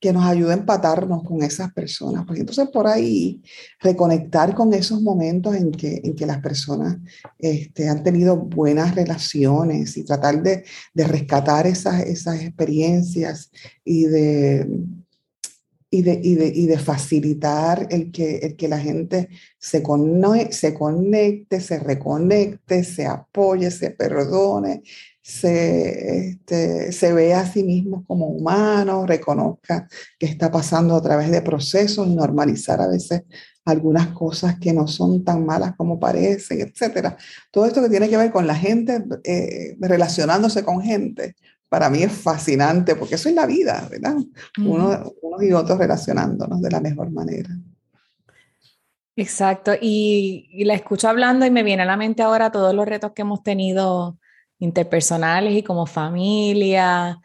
que 0.00 0.12
nos 0.12 0.24
ayude 0.24 0.52
a 0.52 0.56
empatarnos 0.56 1.22
con 1.24 1.42
esas 1.42 1.72
personas. 1.72 2.24
Entonces 2.34 2.68
por 2.68 2.86
ahí 2.86 3.42
reconectar 3.80 4.54
con 4.54 4.72
esos 4.74 5.00
momentos 5.00 5.54
en 5.54 5.70
que, 5.72 6.00
en 6.04 6.14
que 6.14 6.26
las 6.26 6.40
personas 6.40 6.98
este, 7.38 7.88
han 7.88 8.02
tenido 8.02 8.36
buenas 8.36 8.94
relaciones 8.94 9.96
y 9.96 10.04
tratar 10.04 10.42
de, 10.42 10.64
de 10.94 11.04
rescatar 11.04 11.66
esas, 11.66 12.02
esas 12.02 12.42
experiencias 12.42 13.50
y 13.84 14.04
de, 14.04 14.68
y 15.90 16.02
de, 16.02 16.20
y 16.22 16.36
de, 16.36 16.46
y 16.46 16.66
de, 16.66 16.78
facilitar 16.78 17.88
el 17.90 18.12
que, 18.12 18.38
el 18.38 18.56
que 18.56 18.68
la 18.68 18.78
gente 18.78 19.28
se, 19.58 19.82
se 20.50 20.74
conecte, 20.74 21.60
se 21.60 21.78
reconecte, 21.80 22.84
se 22.84 23.06
apoye, 23.06 23.70
se 23.72 23.90
perdone, 23.90 24.82
se, 25.20 26.28
este, 26.28 26.92
se 26.92 27.12
ve 27.12 27.34
a 27.34 27.44
sí 27.44 27.64
mismo 27.64 28.04
como 28.06 28.26
humano, 28.26 29.04
reconozca 29.04 29.88
que 30.18 30.26
está 30.26 30.50
pasando 30.50 30.94
a 30.94 31.02
través 31.02 31.30
de 31.30 31.42
procesos 31.42 32.06
normalizar 32.08 32.80
a 32.80 32.88
veces 32.88 33.22
algunas 33.64 34.08
cosas 34.08 34.58
que 34.58 34.72
no 34.72 34.86
son 34.88 35.24
tan 35.24 35.44
malas 35.44 35.74
como 35.76 35.98
parecen, 36.00 36.60
etc. 36.60 37.14
Todo 37.50 37.66
esto 37.66 37.82
que 37.82 37.90
tiene 37.90 38.08
que 38.08 38.16
ver 38.16 38.30
con 38.30 38.46
la 38.46 38.54
gente 38.54 39.04
eh, 39.24 39.76
relacionándose 39.80 40.64
con 40.64 40.80
gente, 40.80 41.36
para 41.70 41.88
mí 41.88 42.02
es 42.02 42.12
fascinante 42.12 42.96
porque 42.96 43.14
eso 43.14 43.28
es 43.28 43.34
la 43.34 43.46
vida, 43.46 43.86
¿verdad? 43.88 44.16
Uno, 44.58 45.14
unos 45.22 45.42
y 45.42 45.52
otros 45.52 45.78
relacionándonos 45.78 46.60
de 46.60 46.70
la 46.70 46.80
mejor 46.80 47.10
manera. 47.10 47.48
Exacto, 49.16 49.72
y, 49.80 50.48
y, 50.50 50.64
la 50.64 50.74
escucho 50.74 51.08
hablando 51.08 51.46
y 51.46 51.50
me 51.50 51.62
viene 51.62 51.82
a 51.82 51.86
la 51.86 51.96
mente 51.96 52.22
ahora 52.22 52.50
todos 52.50 52.74
los 52.74 52.86
retos 52.86 53.12
que 53.12 53.22
hemos 53.22 53.42
tenido 53.42 54.18
interpersonales 54.58 55.54
y 55.54 55.62
como 55.62 55.86
familia, 55.86 57.20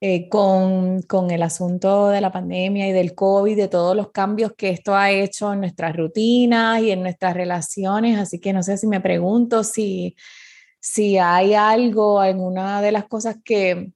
eh, 0.00 0.28
con, 0.28 1.02
con, 1.02 1.30
el 1.30 1.42
asunto 1.42 2.08
de 2.08 2.20
la 2.20 2.32
pandemia 2.32 2.88
y 2.88 2.92
del 2.92 3.14
COVID, 3.14 3.56
de 3.56 3.68
todos 3.68 3.94
los 3.94 4.10
cambios 4.10 4.54
que 4.56 4.70
esto 4.70 4.96
ha 4.96 5.10
hecho 5.10 5.52
en 5.52 5.60
nuestras 5.60 5.96
rutinas 5.96 6.82
y 6.82 6.90
en 6.90 7.02
nuestras 7.02 7.34
relaciones. 7.34 8.18
Así 8.18 8.40
que 8.40 8.52
no 8.52 8.62
sé 8.62 8.76
si 8.76 8.86
me 8.86 9.00
pregunto 9.00 9.62
si, 9.64 10.16
si 10.84 11.16
hay 11.16 11.54
algo, 11.54 12.20
alguna 12.20 12.82
de 12.82 12.92
las 12.92 13.06
cosas 13.06 13.36
que 13.42 13.90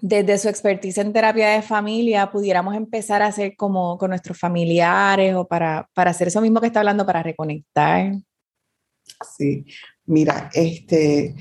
desde 0.00 0.38
su 0.38 0.48
expertise 0.48 0.98
en 0.98 1.12
terapia 1.12 1.48
de 1.48 1.60
familia 1.60 2.30
pudiéramos 2.30 2.76
empezar 2.76 3.20
a 3.20 3.26
hacer 3.26 3.56
como 3.56 3.98
con 3.98 4.10
nuestros 4.10 4.38
familiares 4.38 5.34
o 5.34 5.48
para, 5.48 5.90
para 5.92 6.12
hacer 6.12 6.28
eso 6.28 6.40
mismo 6.40 6.60
que 6.60 6.68
está 6.68 6.78
hablando, 6.78 7.04
para 7.04 7.20
reconectar. 7.20 8.14
Sí, 9.36 9.66
mira, 10.06 10.50
este, 10.54 11.34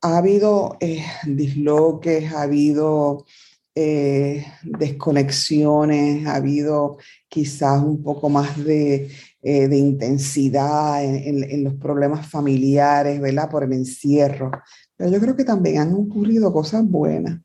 ha 0.00 0.18
habido 0.18 0.76
eh, 0.80 1.04
disloques, 1.24 2.32
ha 2.32 2.42
habido 2.42 3.24
eh, 3.72 4.44
desconexiones, 4.64 6.26
ha 6.26 6.34
habido 6.34 6.98
quizás 7.28 7.80
un 7.80 8.02
poco 8.02 8.28
más 8.28 8.64
de, 8.64 9.12
eh, 9.44 9.66
de 9.66 9.76
intensidad 9.76 11.04
en, 11.04 11.42
en, 11.42 11.64
los 11.64 11.74
problemas 11.74 12.26
familiares, 12.28 13.20
¿verdad? 13.20 13.50
Por 13.50 13.64
el 13.64 13.72
encierro. 13.72 14.52
Pero 14.96 15.10
yo 15.10 15.18
creo 15.18 15.34
que 15.34 15.44
también 15.44 15.78
han 15.78 15.94
ocurrido 15.94 16.52
cosas 16.52 16.84
buenas. 16.88 17.40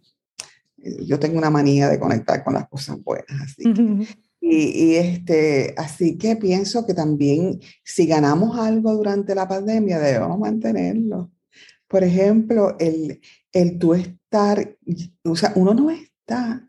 Yo 0.78 1.20
tengo 1.20 1.40
una 1.40 1.50
manía 1.50 1.90
de 1.90 2.00
conectar 2.00 2.44
con 2.44 2.54
las 2.54 2.70
cosas 2.70 3.04
buenas, 3.04 3.42
así 3.42 3.74
que, 3.74 4.08
y, 4.40 4.92
y, 4.92 4.96
este, 4.96 5.74
así 5.76 6.20
que 6.20 6.36
pienso 6.36 6.86
que 6.86 6.94
también 6.94 7.60
si 7.84 8.06
ganamos 8.06 8.60
algo 8.60 8.94
durante 8.94 9.34
la 9.34 9.48
pandemia, 9.48 9.98
debemos 9.98 10.38
mantenerlo. 10.38 11.32
Por 11.88 12.04
ejemplo, 12.04 12.78
el, 12.80 13.20
el 13.52 13.80
tú 13.80 13.96
estar, 13.96 14.78
o 15.24 15.36
sea, 15.36 15.52
uno 15.56 15.74
no 15.74 15.90
está, 15.90 16.64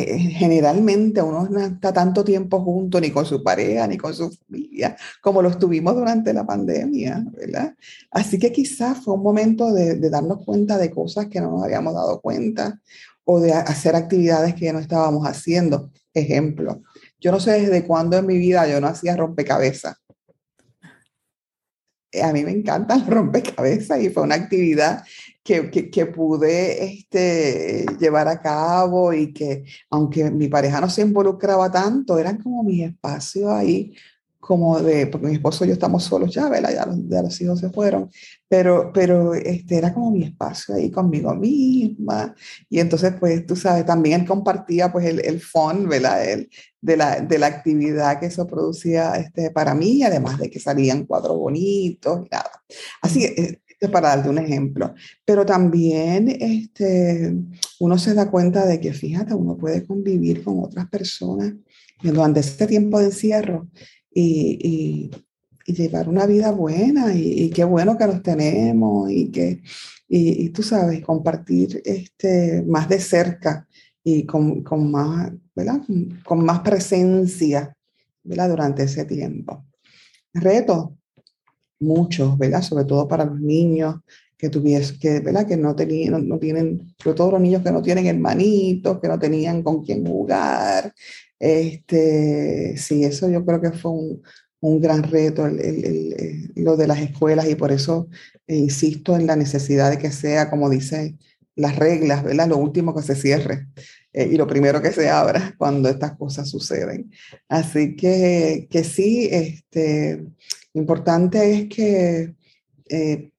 eh, 0.00 0.18
generalmente 0.18 1.22
uno 1.22 1.48
no 1.48 1.60
está 1.60 1.92
tanto 1.92 2.24
tiempo 2.24 2.60
junto 2.60 3.00
ni 3.00 3.10
con 3.10 3.24
su 3.24 3.42
pareja 3.42 3.86
ni 3.86 3.96
con 3.96 4.14
su 4.14 4.30
familia 4.30 4.96
como 5.20 5.42
lo 5.42 5.48
estuvimos 5.48 5.94
durante 5.94 6.32
la 6.32 6.44
pandemia, 6.44 7.24
¿verdad? 7.32 7.74
Así 8.10 8.38
que 8.38 8.52
quizás 8.52 8.98
fue 9.04 9.14
un 9.14 9.22
momento 9.22 9.72
de, 9.72 9.96
de 9.96 10.10
darnos 10.10 10.44
cuenta 10.44 10.78
de 10.78 10.90
cosas 10.90 11.26
que 11.26 11.40
no 11.40 11.50
nos 11.50 11.64
habíamos 11.64 11.94
dado 11.94 12.20
cuenta 12.20 12.80
o 13.24 13.40
de 13.40 13.52
hacer 13.52 13.94
actividades 13.94 14.54
que 14.54 14.72
no 14.72 14.80
estábamos 14.80 15.26
haciendo. 15.26 15.90
Ejemplo, 16.14 16.82
yo 17.20 17.30
no 17.30 17.40
sé 17.40 17.52
desde 17.52 17.86
cuándo 17.86 18.16
en 18.16 18.26
mi 18.26 18.36
vida 18.36 18.66
yo 18.66 18.80
no 18.80 18.88
hacía 18.88 19.16
rompecabezas 19.16 19.96
a 22.20 22.32
mí 22.32 22.44
me 22.44 22.50
encanta 22.50 22.94
el 22.94 23.06
rompecabezas 23.08 24.00
y 24.00 24.10
fue 24.10 24.22
una 24.24 24.34
actividad 24.34 25.04
que, 25.42 25.70
que, 25.70 25.90
que, 25.90 26.06
pude 26.06 26.84
este, 26.84 27.84
llevar 27.98 28.28
a 28.28 28.40
cabo 28.40 29.12
y 29.12 29.32
que 29.32 29.64
aunque 29.90 30.30
mi 30.30 30.48
pareja 30.48 30.80
no 30.80 30.88
se 30.88 31.02
involucraba 31.02 31.70
tanto, 31.70 32.18
eran 32.18 32.38
como 32.38 32.62
mis 32.62 32.84
espacios 32.84 33.50
ahí 33.50 33.94
como 34.42 34.80
de, 34.80 35.06
porque 35.06 35.28
mi 35.28 35.34
esposo 35.34 35.64
y 35.64 35.68
yo 35.68 35.74
estamos 35.74 36.02
solos 36.02 36.34
ya, 36.34 36.48
¿verdad? 36.48 36.72
Ya 36.74 36.84
los, 36.84 36.98
ya 37.08 37.22
los 37.22 37.40
hijos 37.40 37.60
se 37.60 37.70
fueron, 37.70 38.10
pero, 38.48 38.90
pero 38.92 39.34
este 39.34 39.78
era 39.78 39.94
como 39.94 40.10
mi 40.10 40.24
espacio 40.24 40.74
ahí 40.74 40.90
conmigo 40.90 41.32
misma. 41.36 42.34
Y 42.68 42.80
entonces, 42.80 43.14
pues, 43.20 43.46
tú 43.46 43.54
sabes, 43.54 43.86
también 43.86 44.22
él 44.22 44.26
compartía, 44.26 44.90
pues, 44.90 45.06
el, 45.06 45.24
el 45.24 45.40
fun, 45.40 45.88
¿verdad? 45.88 46.28
El, 46.28 46.50
de, 46.80 46.96
la, 46.96 47.20
de 47.20 47.38
la 47.38 47.46
actividad 47.46 48.18
que 48.18 48.26
eso 48.26 48.44
producía 48.48 49.14
este, 49.14 49.52
para 49.52 49.76
mí, 49.76 50.02
además 50.02 50.40
de 50.40 50.50
que 50.50 50.58
salían 50.58 51.06
cuadros 51.06 51.38
bonitos 51.38 52.26
y 52.26 52.28
nada. 52.28 52.50
Así 53.00 53.20
que, 53.20 53.61
para 53.88 54.08
darte 54.10 54.28
un 54.28 54.38
ejemplo. 54.38 54.94
Pero 55.24 55.44
también 55.44 56.28
este, 56.28 57.34
uno 57.80 57.98
se 57.98 58.14
da 58.14 58.30
cuenta 58.30 58.66
de 58.66 58.80
que, 58.80 58.92
fíjate, 58.92 59.34
uno 59.34 59.56
puede 59.56 59.84
convivir 59.84 60.42
con 60.42 60.60
otras 60.64 60.88
personas 60.88 61.54
durante 62.02 62.40
este 62.40 62.66
tiempo 62.66 62.98
de 62.98 63.06
encierro 63.06 63.68
y, 64.12 65.10
y, 65.66 65.72
llevar 65.72 66.08
una 66.08 66.26
vida 66.26 66.50
buena 66.50 67.14
y, 67.14 67.48
qué 67.50 67.64
bueno 67.64 67.96
que 67.96 68.06
los 68.06 68.22
tenemos 68.22 69.10
y 69.10 69.30
que, 69.30 69.62
y, 70.08 70.50
tú 70.50 70.62
sabes, 70.62 71.02
compartir 71.02 71.80
este, 71.84 72.62
más 72.66 72.88
de 72.88 72.98
cerca 73.00 73.66
y 74.04 74.24
con, 74.26 74.62
con 74.62 74.90
más, 74.90 75.32
¿verdad? 75.54 75.80
Más 76.28 76.60
presencia, 76.60 77.74
¿verdad? 78.22 78.50
Durante 78.50 78.82
ese 78.82 79.04
tiempo. 79.04 79.64
Retos, 80.34 80.90
muchos, 81.82 82.38
¿verdad? 82.38 82.62
Sobre 82.62 82.84
todo 82.84 83.06
para 83.08 83.24
los 83.24 83.40
niños 83.40 83.96
que 84.38 84.48
tuviesen, 84.48 84.98
que, 84.98 85.20
¿verdad? 85.20 85.46
Que 85.46 85.56
no, 85.56 85.74
tenían, 85.76 86.28
no, 86.28 86.38
tienen, 86.38 86.94
sobre 87.02 87.16
todo 87.16 87.32
los 87.32 87.40
niños 87.40 87.62
que 87.62 87.70
no 87.70 87.82
tienen 87.82 88.06
hermanitos, 88.06 89.00
que 89.00 89.08
no 89.08 89.18
tenían 89.18 89.62
con 89.62 89.84
quién 89.84 90.04
jugar, 90.06 90.92
este, 91.38 92.76
sí, 92.76 93.04
eso 93.04 93.28
yo 93.28 93.44
creo 93.44 93.60
que 93.60 93.72
fue 93.72 93.90
un, 93.90 94.22
un 94.60 94.80
gran 94.80 95.02
reto, 95.02 95.46
el, 95.46 95.58
el, 95.60 96.52
lo 96.56 96.76
de 96.76 96.86
las 96.86 97.00
escuelas, 97.00 97.48
y 97.48 97.56
por 97.56 97.72
eso 97.72 98.08
eh, 98.46 98.56
insisto 98.56 99.16
en 99.16 99.26
la 99.26 99.36
necesidad 99.36 99.90
de 99.90 99.98
que 99.98 100.12
sea, 100.12 100.50
como 100.50 100.70
dicen 100.70 101.18
las 101.56 101.76
reglas, 101.76 102.22
¿verdad? 102.22 102.48
Lo 102.48 102.58
último 102.58 102.94
que 102.94 103.02
se 103.02 103.16
cierre 103.16 103.66
eh, 104.12 104.28
y 104.30 104.36
lo 104.36 104.46
primero 104.46 104.80
que 104.80 104.92
se 104.92 105.08
abra 105.08 105.54
cuando 105.58 105.88
estas 105.88 106.16
cosas 106.16 106.48
suceden. 106.48 107.10
Así 107.48 107.96
que, 107.96 108.68
que 108.70 108.84
sí, 108.84 109.28
este, 109.30 110.24
importante 110.74 111.52
es 111.52 111.68
que 111.68 112.34
eh, 112.88 113.32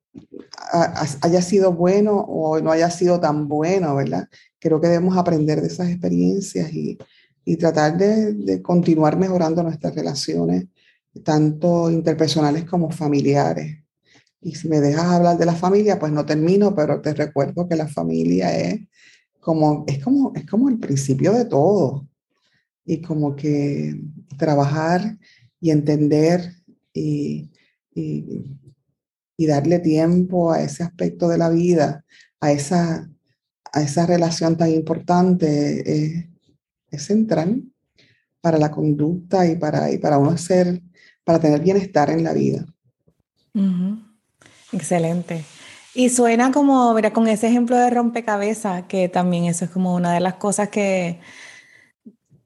haya 1.22 1.42
sido 1.42 1.74
bueno 1.74 2.18
o 2.20 2.60
no 2.60 2.72
haya 2.72 2.90
sido 2.90 3.20
tan 3.20 3.48
bueno, 3.48 3.96
¿verdad? 3.96 4.28
Creo 4.60 4.80
que 4.80 4.88
debemos 4.88 5.18
aprender 5.18 5.62
de 5.62 5.68
esas 5.68 5.90
experiencias 5.90 6.72
y, 6.74 6.98
y 7.46 7.58
tratar 7.58 7.98
de, 7.98 8.34
de, 8.34 8.62
continuar 8.62 9.18
mejorando 9.18 9.64
nuestras 9.64 9.96
relaciones, 9.96 10.66
tanto 11.24 11.90
interpersonales 11.92 12.66
como 12.66 12.92
familiares. 12.92 13.84
Y 14.42 14.56
si 14.56 14.68
me 14.68 14.82
dejas 14.82 15.06
hablar 15.06 15.38
de 15.38 15.46
la 15.46 15.56
familia, 15.56 16.00
pues 16.00 16.12
no 16.12 16.26
termino, 16.26 16.76
pero 16.76 17.02
te 17.02 17.14
recuerdo 17.14 17.68
que 17.68 17.76
la 17.76 17.88
familia 17.88 18.56
es 18.58 18.82
como, 19.40 19.86
es 19.88 20.04
como, 20.04 20.34
es 20.36 20.46
como 20.46 20.70
el 20.70 20.80
principio 20.80 21.34
de 21.34 21.46
todo. 21.46 22.08
Y 22.86 23.02
como 23.02 23.36
que 23.36 23.96
trabajar 24.38 25.18
y 25.62 25.72
entender 25.72 26.52
y, 26.94 27.50
y, 27.94 28.58
y 29.36 29.48
darle 29.48 29.80
tiempo 29.80 30.52
a 30.52 30.62
ese 30.62 30.84
aspecto 30.84 31.28
de 31.28 31.38
la 31.38 31.50
vida, 31.50 32.06
a 32.40 32.52
esa, 32.52 33.10
a 33.72 33.82
esa 33.82 34.06
relación 34.06 34.58
tan 34.58 34.72
importante. 34.72 35.82
Eh, 35.92 36.30
es 36.92 37.04
central 37.06 37.64
para 38.40 38.58
la 38.58 38.70
conducta 38.70 39.48
y 39.48 39.56
para, 39.56 39.92
y 39.92 39.98
para 39.98 40.18
uno 40.18 40.38
ser, 40.38 40.82
para 41.24 41.40
tener 41.40 41.62
bienestar 41.62 42.10
en 42.10 42.24
la 42.24 42.34
vida. 42.34 42.66
Excelente. 44.72 45.44
Y 45.96 46.10
suena 46.10 46.52
como, 46.52 46.94
mira, 46.94 47.14
con 47.14 47.28
ese 47.28 47.48
ejemplo 47.48 47.78
de 47.78 47.90
rompecabezas, 47.90 48.86
que 48.86 49.10
también 49.10 49.46
eso 49.46 49.66
es 49.66 49.72
como 49.72 49.96
una 49.96 50.14
de 50.14 50.20
las 50.20 50.36
cosas 50.36 50.70
que 50.70 51.20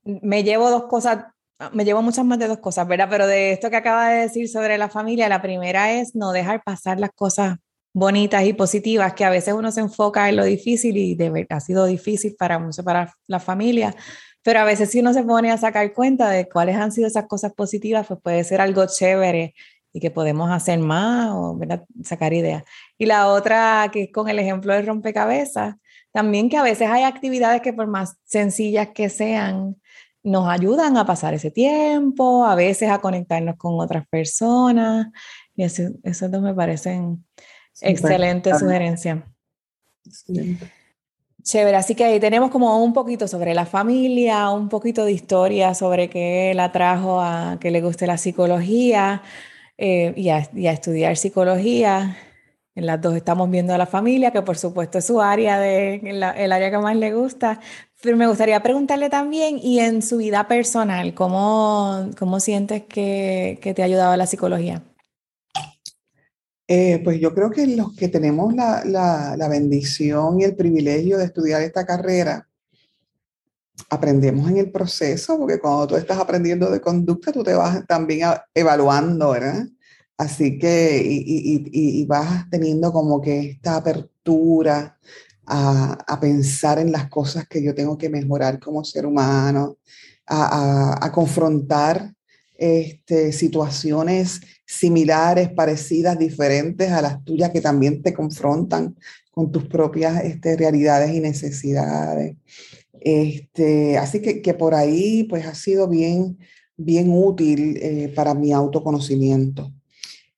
me 0.03 0.43
llevo 0.43 0.69
dos 0.69 0.85
cosas, 0.85 1.25
me 1.71 1.85
llevo 1.85 2.01
muchas 2.01 2.25
más 2.25 2.39
de 2.39 2.47
dos 2.47 2.59
cosas, 2.59 2.87
¿verdad? 2.87 3.07
Pero 3.09 3.27
de 3.27 3.53
esto 3.53 3.69
que 3.69 3.77
acaba 3.77 4.09
de 4.09 4.21
decir 4.21 4.47
sobre 4.49 4.77
la 4.77 4.89
familia, 4.89 5.29
la 5.29 5.41
primera 5.41 5.91
es 5.91 6.15
no 6.15 6.31
dejar 6.31 6.63
pasar 6.63 6.99
las 6.99 7.11
cosas 7.11 7.57
bonitas 7.93 8.45
y 8.45 8.53
positivas, 8.53 9.13
que 9.13 9.25
a 9.25 9.29
veces 9.31 9.55
uno 9.55 9.71
se 9.71 9.81
enfoca 9.81 10.29
en 10.29 10.35
lo 10.35 10.45
difícil 10.45 10.97
y 10.97 11.15
de 11.15 11.31
verdad 11.31 11.57
ha 11.57 11.59
sido 11.59 11.85
difícil 11.85 12.35
para, 12.37 12.63
para 12.83 13.11
la 13.25 13.39
familia, 13.39 13.95
pero 14.43 14.59
a 14.59 14.65
veces 14.65 14.91
si 14.91 14.99
uno 14.99 15.13
se 15.13 15.23
pone 15.23 15.51
a 15.51 15.57
sacar 15.57 15.93
cuenta 15.93 16.29
de 16.29 16.47
cuáles 16.47 16.75
han 16.75 16.91
sido 16.91 17.07
esas 17.07 17.25
cosas 17.25 17.53
positivas, 17.53 18.05
pues 18.07 18.19
puede 18.21 18.43
ser 18.43 18.61
algo 18.61 18.85
chévere 18.85 19.55
y 19.91 19.99
que 19.99 20.11
podemos 20.11 20.51
hacer 20.51 20.77
más 20.79 21.31
o 21.31 21.59
sacar 22.03 22.33
ideas. 22.33 22.63
Y 22.99 23.07
la 23.07 23.27
otra, 23.27 23.89
que 23.91 24.03
es 24.03 24.11
con 24.11 24.29
el 24.29 24.37
ejemplo 24.37 24.73
del 24.73 24.85
rompecabezas, 24.85 25.75
también 26.11 26.49
que 26.49 26.57
a 26.57 26.63
veces 26.63 26.89
hay 26.89 27.03
actividades 27.03 27.61
que 27.61 27.73
por 27.73 27.87
más 27.87 28.15
sencillas 28.25 28.89
que 28.93 29.09
sean, 29.09 29.75
nos 30.27 30.49
ayudan 30.49 30.97
a 30.97 31.05
pasar 31.05 31.33
ese 31.33 31.51
tiempo, 31.51 32.45
a 32.45 32.55
veces 32.55 32.89
a 32.89 32.99
conectarnos 32.99 33.55
con 33.55 33.79
otras 33.79 34.05
personas. 34.07 35.07
Y 35.55 35.63
eso, 35.63 36.29
dos 36.29 36.41
me 36.41 36.53
parecen 36.53 37.25
excelentes 37.81 38.59
sugerencias. 38.59 39.19
Chévere, 41.41 41.77
así 41.77 41.95
que 41.95 42.03
ahí 42.03 42.19
tenemos 42.19 42.51
como 42.51 42.83
un 42.83 42.91
poquito 42.91 43.25
sobre 43.27 43.53
la 43.53 43.65
familia, 43.65 44.49
un 44.49 44.67
poquito 44.67 45.05
de 45.05 45.13
historia 45.13 45.73
sobre 45.73 46.09
qué 46.09 46.51
la 46.53 46.73
trajo 46.73 47.21
a 47.21 47.57
que 47.61 47.71
le 47.71 47.81
guste 47.81 48.05
la 48.05 48.17
psicología 48.17 49.21
eh, 49.77 50.13
y, 50.17 50.27
a, 50.27 50.49
y, 50.53 50.67
a, 50.67 50.73
estudiar 50.73 51.15
psicología. 51.15 52.17
En 52.77 52.85
las 52.85 53.01
dos 53.01 53.15
estamos 53.15 53.49
viendo 53.49 53.73
a 53.73 53.77
la 53.79 53.87
familia, 53.87 54.29
que 54.29 54.43
por 54.43 54.55
supuesto 54.55 54.99
es 54.99 55.05
su 55.05 55.19
área, 55.19 55.59
de, 55.59 55.95
el 55.95 56.51
área 56.51 56.69
que 56.69 56.77
más 56.77 56.95
le 56.95 57.11
gusta. 57.11 57.59
Pero 58.03 58.15
me 58.15 58.27
gustaría 58.27 58.61
preguntarle 58.61 59.09
también, 59.09 59.57
y 59.57 59.79
en 59.79 60.03
su 60.03 60.17
vida 60.17 60.47
personal, 60.47 61.15
¿cómo, 61.15 62.11
cómo 62.19 62.39
sientes 62.39 62.83
que, 62.83 63.57
que 63.63 63.73
te 63.73 63.81
ha 63.81 63.85
ayudado 63.85 64.15
la 64.15 64.27
psicología? 64.27 64.83
Eh, 66.67 67.01
pues 67.03 67.19
yo 67.19 67.33
creo 67.33 67.49
que 67.49 67.65
los 67.65 67.95
que 67.95 68.09
tenemos 68.09 68.53
la, 68.53 68.83
la, 68.85 69.47
bendición 69.47 70.39
y 70.39 70.43
el 70.43 70.55
privilegio 70.55 71.17
de 71.17 71.25
estudiar 71.25 71.63
esta 71.63 71.83
carrera, 71.83 72.47
aprendemos 73.89 74.51
en 74.51 74.57
el 74.57 74.71
proceso, 74.71 75.39
porque 75.39 75.59
cuando 75.59 75.87
tú 75.87 75.95
estás 75.95 76.19
aprendiendo 76.19 76.69
de 76.69 76.79
conducta, 76.79 77.31
tú 77.31 77.43
te 77.43 77.55
vas 77.55 77.87
también 77.87 78.29
evaluando, 78.53 79.31
¿verdad? 79.31 79.65
Así 80.17 80.57
que, 80.57 81.01
y, 81.05 81.69
y, 81.71 82.05
vas 82.05 82.49
teniendo 82.49 82.91
como 82.91 83.21
que 83.21 83.51
esta 83.51 83.77
apertura 83.77 84.97
a, 85.45 85.93
a, 86.07 86.19
pensar 86.19 86.79
en 86.79 86.91
las 86.91 87.07
cosas 87.09 87.47
que 87.47 87.63
yo 87.63 87.75
tengo 87.75 87.97
que 87.97 88.09
mejorar 88.09 88.59
como 88.59 88.83
ser 88.83 89.05
humano, 89.05 89.77
a, 90.25 90.97
a 91.05 91.11
confrontar 91.11 92.13
este, 92.57 93.31
situaciones 93.31 94.41
similares, 94.65 95.49
parecidas, 95.49 96.17
diferentes 96.17 96.91
a 96.91 97.01
las 97.01 97.23
tuyas 97.23 97.51
que 97.51 97.61
también 97.61 98.01
te 98.01 98.13
confrontan 98.13 98.95
con 99.31 99.51
tus 99.51 99.65
propias 99.65 100.23
este, 100.23 100.57
realidades 100.57 101.13
y 101.13 101.19
necesidades. 101.19 102.35
Este, 102.99 103.97
así 103.97 104.21
que, 104.21 104.41
que, 104.41 104.53
por 104.55 104.73
ahí 104.73 105.23
pues 105.25 105.45
ha 105.45 105.53
sido 105.53 105.87
bien, 105.87 106.39
bien 106.75 107.11
útil 107.11 107.77
eh, 107.79 108.11
para 108.15 108.33
mi 108.33 108.51
autoconocimiento. 108.51 109.71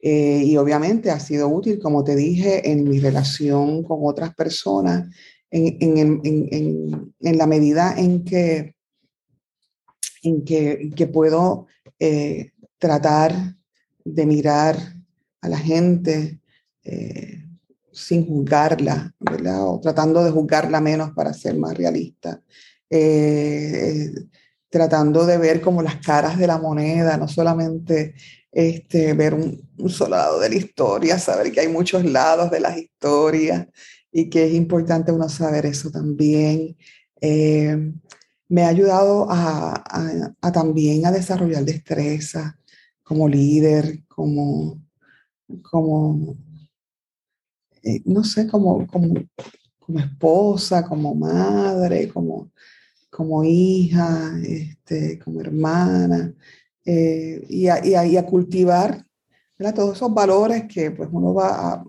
Eh, 0.01 0.43
y 0.45 0.55
obviamente 0.55 1.11
ha 1.11 1.19
sido 1.19 1.49
útil, 1.49 1.79
como 1.79 2.03
te 2.03 2.15
dije, 2.15 2.71
en 2.71 2.87
mi 2.87 2.99
relación 2.99 3.83
con 3.83 3.99
otras 4.03 4.33
personas, 4.33 5.13
en, 5.51 5.97
en, 5.97 6.21
en, 6.23 7.13
en 7.19 7.37
la 7.37 7.47
medida 7.47 7.95
en 7.97 8.23
que, 8.23 8.75
en 10.23 10.45
que, 10.45 10.89
que 10.95 11.07
puedo 11.07 11.67
eh, 11.99 12.51
tratar 12.77 13.33
de 14.05 14.25
mirar 14.25 14.77
a 15.41 15.49
la 15.49 15.57
gente 15.57 16.39
eh, 16.83 17.43
sin 17.91 18.25
juzgarla. 18.25 19.13
O 19.19 19.79
tratando 19.81 20.23
de 20.23 20.31
juzgarla 20.31 20.79
menos 20.79 21.11
para 21.11 21.33
ser 21.33 21.57
más 21.57 21.75
realista. 21.75 22.41
Tratando 24.69 25.25
de 25.25 25.37
ver 25.37 25.61
como 25.61 25.81
las 25.81 25.97
caras 25.97 26.37
de 26.37 26.47
la 26.47 26.57
moneda, 26.57 27.17
no 27.17 27.27
solamente 27.27 28.13
este, 28.51 29.13
ver 29.13 29.33
un, 29.33 29.67
solo 29.89 30.11
lado 30.11 30.39
de 30.39 30.49
la 30.49 30.55
historia, 30.55 31.19
saber 31.19 31.51
que 31.51 31.61
hay 31.61 31.67
muchos 31.67 32.03
lados 32.05 32.51
de 32.51 32.59
las 32.59 32.77
historias 32.77 33.67
y 34.11 34.29
que 34.29 34.45
es 34.45 34.53
importante 34.53 35.11
uno 35.11 35.29
saber 35.29 35.65
eso 35.65 35.91
también. 35.91 36.75
Me 38.49 38.63
ha 38.63 38.69
ayudado 38.69 39.27
a, 39.29 40.33
también 40.51 41.05
a 41.05 41.11
desarrollar 41.11 41.63
destreza 41.63 42.57
como 43.03 43.27
líder, 43.27 44.03
como, 44.07 44.81
como 45.61 46.35
eh, 47.83 48.01
no 48.05 48.23
sé, 48.23 48.47
como, 48.47 48.85
como, 48.87 49.13
como, 49.79 49.99
esposa, 49.99 50.85
como 50.85 51.15
madre, 51.15 52.09
como, 52.09 52.51
como 53.09 53.43
hija, 53.43 54.33
este, 54.43 55.19
como 55.19 55.41
hermana, 55.41 56.33
eh, 56.91 57.45
y, 57.47 57.65
y, 57.65 58.17
a, 58.17 58.25
cultivar 58.25 59.05
todos 59.75 59.95
esos 59.95 60.11
valores 60.11 60.63
que 60.67 60.89
pues 60.89 61.07
uno 61.11 61.35
va 61.35 61.73
a, 61.73 61.83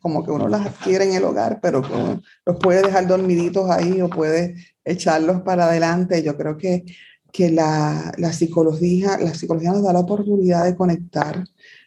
como 0.00 0.24
que 0.24 0.30
uno 0.30 0.48
las 0.48 0.64
adquiere 0.64 1.04
en 1.04 1.12
el 1.14 1.24
hogar, 1.24 1.60
pero 1.60 1.82
que 1.82 2.20
los 2.46 2.56
puede 2.58 2.80
dejar 2.80 3.06
dormiditos 3.06 3.68
ahí 3.68 4.00
o 4.00 4.08
puede 4.08 4.54
echarlos 4.82 5.42
para 5.42 5.66
adelante. 5.66 6.22
Yo 6.22 6.38
creo 6.38 6.56
que, 6.56 6.86
que 7.30 7.50
la, 7.50 8.12
la, 8.16 8.32
psicología, 8.32 9.18
la 9.18 9.34
psicología 9.34 9.72
nos 9.72 9.82
da 9.82 9.92
la 9.92 10.00
oportunidad 10.00 10.64
de 10.64 10.74
conectar 10.74 11.44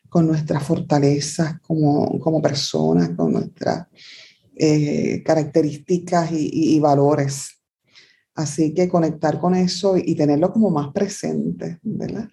con 0.08 0.28
nuestras 0.28 0.62
fortalezas 0.62 1.60
como, 1.62 2.20
como 2.20 2.40
personas, 2.40 3.10
con 3.16 3.34
nuestras 3.34 3.88
eh, 4.56 5.24
características 5.26 6.32
y, 6.34 6.76
y, 6.76 6.80
valores. 6.80 7.60
Así 8.36 8.74
que 8.76 8.88
conectar 8.88 9.40
con 9.40 9.56
eso 9.56 9.98
y, 9.98 10.14
tenerlo 10.14 10.52
como 10.54 10.70
más 10.70 10.94
presente, 10.94 11.80
¿verdad? 11.82 12.30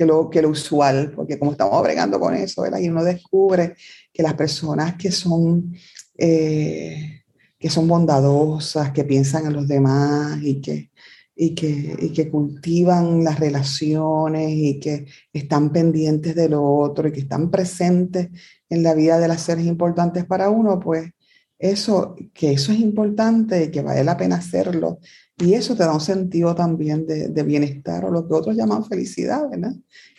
Que 0.00 0.06
lo, 0.06 0.30
que 0.30 0.40
lo 0.40 0.48
usual, 0.48 1.12
porque 1.14 1.38
como 1.38 1.52
estamos 1.52 1.82
bregando 1.82 2.18
con 2.18 2.34
eso, 2.34 2.62
¿verdad? 2.62 2.78
Y 2.78 2.88
uno 2.88 3.04
descubre 3.04 3.74
que 4.12 4.22
las 4.22 4.32
personas 4.32 4.94
que 4.96 5.10
son... 5.10 5.74
Eh, 6.16 7.20
que 7.58 7.68
son 7.68 7.86
bondadosas, 7.86 8.90
que 8.90 9.04
piensan 9.04 9.46
en 9.46 9.52
los 9.52 9.68
demás 9.68 10.40
y 10.42 10.62
que, 10.62 10.90
y 11.36 11.54
que, 11.54 11.94
y 12.00 12.10
que 12.10 12.30
cultivan 12.30 13.22
las 13.22 13.38
relaciones 13.38 14.50
y 14.50 14.80
que 14.80 15.06
están 15.32 15.70
pendientes 15.70 16.34
de 16.34 16.48
lo 16.48 16.64
otro 16.64 17.08
y 17.08 17.12
que 17.12 17.20
están 17.20 17.50
presentes 17.50 18.28
en 18.70 18.82
la 18.82 18.94
vida 18.94 19.18
de 19.18 19.28
las 19.28 19.42
seres 19.42 19.66
importantes 19.66 20.24
para 20.24 20.48
uno, 20.48 20.80
pues 20.80 21.10
eso, 21.58 22.16
que 22.32 22.52
eso 22.52 22.72
es 22.72 22.80
importante 22.80 23.64
y 23.64 23.70
que 23.70 23.82
vale 23.82 24.04
la 24.04 24.16
pena 24.16 24.36
hacerlo. 24.36 24.98
Y 25.40 25.54
eso 25.54 25.74
te 25.74 25.84
da 25.84 25.94
un 25.94 26.00
sentido 26.00 26.54
también 26.54 27.06
de, 27.06 27.28
de 27.28 27.42
bienestar 27.42 28.04
o 28.04 28.10
lo 28.10 28.26
que 28.28 28.34
otros 28.34 28.56
llaman 28.56 28.84
felicidad. 28.84 29.48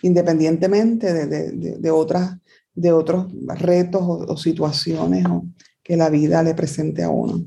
Independientemente 0.01 1.13
de, 1.13 1.27
de, 1.27 1.77
de 1.77 1.91
otras, 1.91 2.37
de 2.73 2.91
otros 2.91 3.27
retos 3.47 4.01
o, 4.01 4.25
o 4.27 4.37
situaciones 4.37 5.25
o, 5.25 5.45
que 5.83 5.95
la 5.95 6.09
vida 6.09 6.41
le 6.43 6.55
presente 6.55 7.03
a 7.03 7.09
uno. 7.09 7.43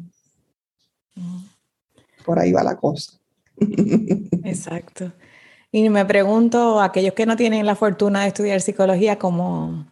Por 2.25 2.39
ahí 2.39 2.53
va 2.53 2.63
la 2.63 2.77
cosa. 2.77 3.19
Exacto. 4.45 5.13
Y 5.73 5.89
me 5.91 6.05
pregunto, 6.05 6.81
aquellos 6.81 7.15
que 7.15 7.27
no 7.27 7.37
tienen 7.37 7.67
la 7.67 7.75
fortuna 7.75 8.23
de 8.23 8.29
estudiar 8.29 8.61
psicología, 8.61 9.19
¿cómo, 9.19 9.91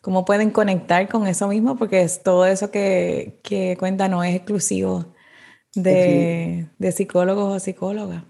cómo 0.00 0.24
pueden 0.24 0.50
conectar 0.50 1.08
con 1.08 1.26
eso 1.26 1.46
mismo? 1.48 1.76
Porque 1.76 2.02
es 2.02 2.22
todo 2.22 2.46
eso 2.46 2.70
que, 2.70 3.38
que 3.42 3.76
cuenta 3.78 4.08
no 4.08 4.24
es 4.24 4.34
exclusivo 4.34 5.13
de, 5.74 6.68
de 6.78 6.92
psicólogos 6.92 7.56
o 7.56 7.60
psicólogas. 7.60 8.24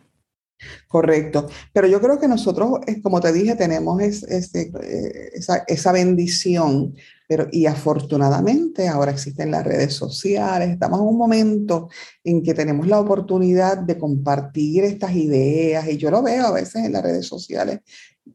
Correcto. 0.88 1.48
Pero 1.72 1.86
yo 1.86 2.00
creo 2.00 2.18
que 2.18 2.28
nosotros, 2.28 2.80
como 3.02 3.20
te 3.20 3.32
dije, 3.32 3.56
tenemos 3.56 4.00
eh, 4.00 5.30
esa, 5.34 5.64
esa, 5.66 5.92
bendición, 5.92 6.94
pero 7.28 7.48
y 7.50 7.66
afortunadamente 7.66 8.88
ahora 8.88 9.12
existen 9.12 9.50
las 9.50 9.64
redes 9.64 9.94
sociales, 9.94 10.70
estamos 10.70 11.00
en 11.00 11.06
un 11.06 11.18
momento 11.18 11.88
en 12.22 12.42
que 12.42 12.54
tenemos 12.54 12.86
la 12.86 13.00
oportunidad 13.00 13.78
de 13.78 13.98
compartir 13.98 14.84
estas 14.84 15.14
ideas 15.14 15.88
y 15.88 15.96
yo 15.96 16.10
lo 16.10 16.22
veo 16.22 16.46
a 16.46 16.52
veces 16.52 16.84
en 16.84 16.92
las 16.92 17.02
redes 17.02 17.26
sociales. 17.26 17.80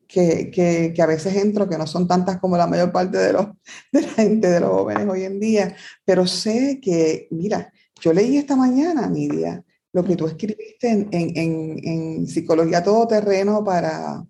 Que, 0.08 0.52
que, 0.52 0.92
que 0.96 1.02
a 1.02 1.08
veces 1.08 1.36
entro, 1.36 1.68
que 1.68 1.78
no 1.78 1.88
son 1.88 2.08
tantas 2.08 2.40
como 2.40 2.58
la 2.58 2.68
mayor 2.68 2.92
parte 2.92 3.18
de, 3.18 3.34
los, 3.34 3.48
de 3.92 4.02
la 4.02 4.08
gente, 4.10 4.48
de 4.48 4.60
los 4.60 4.70
jóvenes 4.70 5.08
hoy 5.08 5.24
en 5.24 5.40
día, 5.40 5.76
pero 6.06 6.28
sé 6.28 6.80
que, 6.80 7.28
mira, 7.32 7.72
yo 8.02 8.14
leí 8.14 8.38
esta 8.38 8.56
mañana, 8.56 9.08
Nidia, 9.08 9.64
lo 9.92 10.04
que 10.04 10.16
tú 10.16 10.28
escribiste 10.28 10.90
en, 10.90 11.08
en, 11.12 11.80
en, 11.84 12.28
Psicología 12.28 12.84
Todoterreno 12.84 13.64
para, 13.64 14.26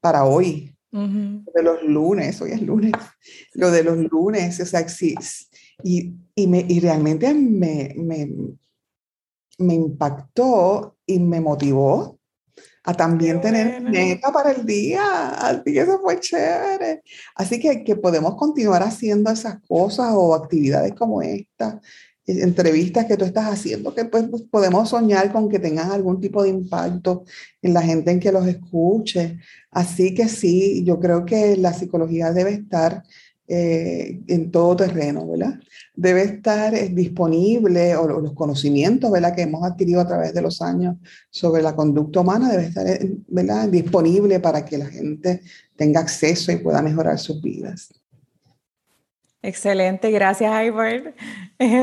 para 0.00 0.24
hoy, 0.24 0.74
de 0.90 1.62
los 1.62 1.82
lunes, 1.82 2.40
hoy 2.40 2.52
es 2.52 2.62
lunes, 2.62 2.92
lo 3.52 3.70
de 3.70 3.84
los 3.84 3.98
lunes, 3.98 4.58
o 4.60 4.66
sea, 4.66 4.86
y, 5.84 6.14
y, 6.34 6.46
me, 6.46 6.64
y 6.66 6.80
realmente 6.80 7.32
me, 7.34 7.94
me, 7.96 8.30
me, 9.58 9.74
impactó 9.74 10.96
y 11.06 11.18
me 11.20 11.40
motivó 11.40 12.18
a 12.84 12.94
también 12.94 13.40
tener 13.40 13.82
meta 13.82 14.32
para 14.32 14.52
el 14.52 14.64
día, 14.64 15.28
así 15.28 15.72
que 15.72 15.80
eso 15.80 16.00
fue 16.00 16.18
chévere. 16.18 17.02
Así 17.34 17.60
que, 17.60 17.84
que 17.84 17.96
podemos 17.96 18.34
continuar 18.36 18.82
haciendo 18.82 19.30
esas 19.30 19.60
cosas 19.68 20.12
o 20.14 20.34
actividades 20.34 20.94
como 20.94 21.20
esta 21.20 21.80
entrevistas 22.28 23.06
que 23.06 23.16
tú 23.16 23.24
estás 23.24 23.46
haciendo 23.46 23.94
que 23.94 24.04
pues, 24.04 24.26
podemos 24.50 24.90
soñar 24.90 25.32
con 25.32 25.48
que 25.48 25.58
tengan 25.58 25.90
algún 25.90 26.20
tipo 26.20 26.42
de 26.42 26.50
impacto 26.50 27.24
en 27.62 27.74
la 27.74 27.82
gente 27.82 28.10
en 28.10 28.20
que 28.20 28.32
los 28.32 28.46
escuche. 28.46 29.38
Así 29.70 30.14
que 30.14 30.28
sí, 30.28 30.84
yo 30.84 31.00
creo 31.00 31.24
que 31.24 31.56
la 31.56 31.72
psicología 31.72 32.32
debe 32.32 32.52
estar 32.52 33.02
eh, 33.50 34.20
en 34.26 34.50
todo 34.50 34.76
terreno, 34.76 35.26
¿verdad? 35.26 35.58
Debe 35.94 36.22
estar 36.22 36.74
eh, 36.74 36.90
disponible, 36.90 37.96
o 37.96 38.20
los 38.20 38.34
conocimientos, 38.34 39.10
¿verdad? 39.10 39.34
Que 39.34 39.42
hemos 39.42 39.64
adquirido 39.64 40.02
a 40.02 40.06
través 40.06 40.34
de 40.34 40.42
los 40.42 40.60
años 40.60 40.96
sobre 41.30 41.62
la 41.62 41.74
conducta 41.74 42.20
humana, 42.20 42.50
debe 42.50 42.64
estar, 42.64 42.86
eh, 42.86 43.16
¿verdad? 43.26 43.68
Disponible 43.68 44.38
para 44.40 44.66
que 44.66 44.76
la 44.76 44.86
gente 44.86 45.40
tenga 45.76 46.00
acceso 46.00 46.52
y 46.52 46.56
pueda 46.56 46.82
mejorar 46.82 47.18
sus 47.18 47.40
vidas. 47.40 47.88
Excelente, 49.42 50.10
gracias 50.10 50.52
Ivor 50.64 51.14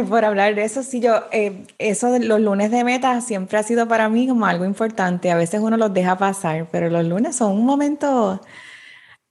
por 0.10 0.26
hablar 0.26 0.56
de 0.56 0.64
eso. 0.66 0.84
Sí, 0.84 1.00
yo, 1.00 1.24
eh, 1.32 1.64
eso 1.78 2.12
de 2.12 2.20
los 2.20 2.42
lunes 2.42 2.70
de 2.70 2.84
meta 2.84 3.22
siempre 3.22 3.58
ha 3.58 3.64
sido 3.64 3.88
para 3.88 4.10
mí 4.10 4.28
como 4.28 4.46
algo 4.46 4.66
importante. 4.66 5.32
A 5.32 5.38
veces 5.38 5.62
uno 5.62 5.78
los 5.78 5.94
deja 5.94 6.18
pasar, 6.18 6.68
pero 6.72 6.90
los 6.90 7.06
lunes 7.06 7.36
son 7.38 7.54
un 7.54 7.66
momento 7.66 8.42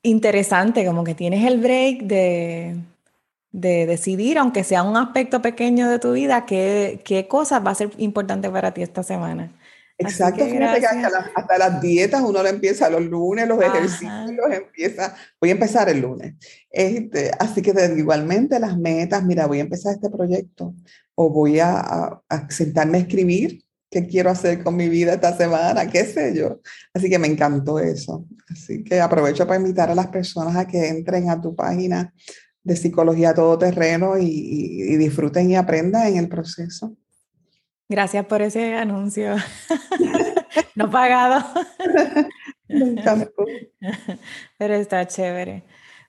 interesante, 0.03 0.87
como 0.87 1.05
que 1.05 1.15
tienes 1.15 1.45
el 1.47 1.61
break 1.61 2.03
de, 2.05 2.77
de 3.53 3.87
decidir, 3.87 4.39
aunque 4.39 4.65
sea 4.65 4.83
un 4.85 4.97
aspecto 4.97 5.43
pequeño 5.43 5.89
de 5.91 5.99
tu 6.01 6.13
vida, 6.13 6.47
qué, 6.47 7.03
qué 7.05 7.29
cosas 7.29 7.65
va 7.67 7.73
a 7.73 7.77
ser 7.77 7.91
importante 7.99 8.51
para 8.51 8.73
ti 8.75 8.83
esta 8.83 9.03
semana. 9.05 9.53
Exacto, 9.97 10.45
que 10.45 10.59
hasta, 10.59 11.59
las 11.59 11.81
dietas 11.81 12.21
uno 12.23 12.43
lo 12.43 12.49
empieza 12.49 12.91
los 12.91 13.03
lunes, 13.03 13.47
los 13.47 13.63
ejercicios 13.63 14.33
los 14.33 14.53
empieza, 14.53 15.15
voy 15.41 15.51
a 15.51 15.53
empezar 15.53 15.89
el 15.89 16.01
lunes. 16.01 16.35
Este, 16.71 17.31
así 17.39 17.63
que 17.63 17.73
igualmente 17.97 18.59
las 18.59 18.77
metas, 18.77 19.25
mira, 19.25 19.47
voy 19.47 19.59
a 19.59 19.63
empezar 19.63 19.95
este 19.95 20.11
proyecto 20.11 20.75
o 21.15 21.31
voy 21.31 21.61
a, 21.61 21.79
a, 21.79 22.51
sentarme 22.51 22.99
a 22.99 23.01
escribir 23.03 23.63
qué 23.89 24.05
quiero 24.09 24.31
hacer 24.31 24.65
con 24.65 24.75
mi 24.75 24.89
vida 24.89 25.15
esta 25.15 25.37
semana, 25.37 25.89
qué 25.89 26.05
sé 26.05 26.35
yo. 26.37 26.61
Así 26.93 27.09
que 27.09 27.21
me 27.21 27.29
encantó 27.29 27.79
eso. 27.79 28.27
Así 28.51 28.83
que 28.83 29.01
aprovecho 29.01 29.47
para 29.47 29.61
invitar 29.61 29.91
a 29.91 29.95
las 29.95 30.09
personas 30.09 30.57
a 30.57 30.67
que 30.67 30.89
entren 30.89 31.31
a 31.31 31.41
tu 31.41 31.55
página 31.55 32.13
de 32.65 32.75
psicología 32.75 33.33
todoterreno 33.33 34.19
y, 34.19 34.25
y 34.27 34.97
disfruten 34.97 35.51
y 35.51 35.57
aprendan 35.57 36.09
en 36.09 36.17
el 36.17 36.29
proceso. 36.29 36.97
Gracias 37.89 38.25
por 38.27 38.43
ese 38.43 38.75
anuncio. 38.75 39.37
no 40.75 40.91
pagado. 40.91 41.45
Pero 44.59 44.75
está 44.75 45.07
chévere. 45.07 45.65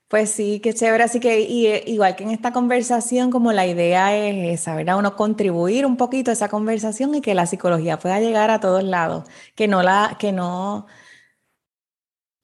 Pues 0.08 0.30
sí, 0.30 0.60
qué 0.60 0.72
chévere. 0.72 1.04
Así 1.04 1.20
que 1.20 1.42
eh, 1.42 1.84
igual 1.86 2.16
que 2.16 2.24
en 2.24 2.30
esta 2.30 2.52
conversación, 2.52 3.30
como 3.30 3.52
la 3.52 3.66
idea 3.66 4.16
es 4.16 4.60
esa, 4.60 4.74
¿verdad? 4.76 4.98
Uno 4.98 5.16
contribuir 5.16 5.84
un 5.86 5.96
poquito 5.96 6.30
a 6.30 6.34
esa 6.34 6.48
conversación 6.48 7.14
y 7.14 7.20
que 7.20 7.34
la 7.34 7.46
psicología 7.46 7.98
pueda 7.98 8.20
llegar 8.20 8.50
a 8.50 8.60
todos 8.60 8.84
lados. 8.84 9.28
Que 9.54 9.68
no 9.68 9.82
la, 9.82 10.16
que 10.18 10.32
no 10.32 10.86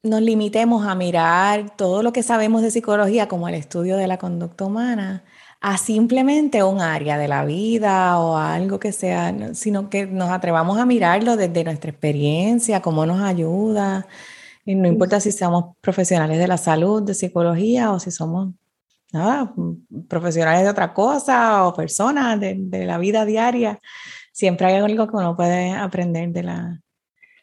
nos 0.03 0.21
limitemos 0.21 0.85
a 0.85 0.95
mirar 0.95 1.75
todo 1.77 2.03
lo 2.03 2.11
que 2.11 2.23
sabemos 2.23 2.61
de 2.61 2.71
psicología 2.71 3.27
como 3.27 3.47
el 3.47 3.55
estudio 3.55 3.95
de 3.97 4.07
la 4.07 4.17
conducta 4.17 4.65
humana, 4.65 5.23
a 5.63 5.77
simplemente 5.77 6.61
un 6.61 6.81
área 6.81 7.17
de 7.17 7.29
la 7.29 7.45
vida 7.45 8.19
o 8.19 8.35
algo 8.37 8.79
que 8.79 8.91
sea, 8.91 9.33
sino 9.53 9.89
que 9.89 10.05
nos 10.05 10.29
atrevamos 10.29 10.77
a 10.77 10.85
mirarlo 10.85 11.37
desde 11.37 11.63
nuestra 11.63 11.89
experiencia, 11.89 12.81
cómo 12.81 13.05
nos 13.05 13.21
ayuda. 13.21 14.05
Y 14.65 14.75
no 14.75 14.89
importa 14.89 15.21
si 15.21 15.31
somos 15.31 15.77
profesionales 15.79 16.37
de 16.37 16.47
la 16.49 16.57
salud, 16.57 17.01
de 17.03 17.13
psicología 17.13 17.93
o 17.93 17.99
si 18.01 18.11
somos 18.11 18.53
nada, 19.13 19.53
profesionales 20.09 20.63
de 20.63 20.69
otra 20.69 20.93
cosa 20.93 21.65
o 21.65 21.73
personas 21.73 22.39
de, 22.41 22.55
de 22.59 22.85
la 22.85 22.97
vida 22.97 23.23
diaria, 23.23 23.79
siempre 24.33 24.67
hay 24.67 24.75
algo 24.75 25.07
que 25.07 25.15
uno 25.15 25.35
puede 25.37 25.71
aprender 25.71 26.29
de 26.33 26.43
la, 26.43 26.81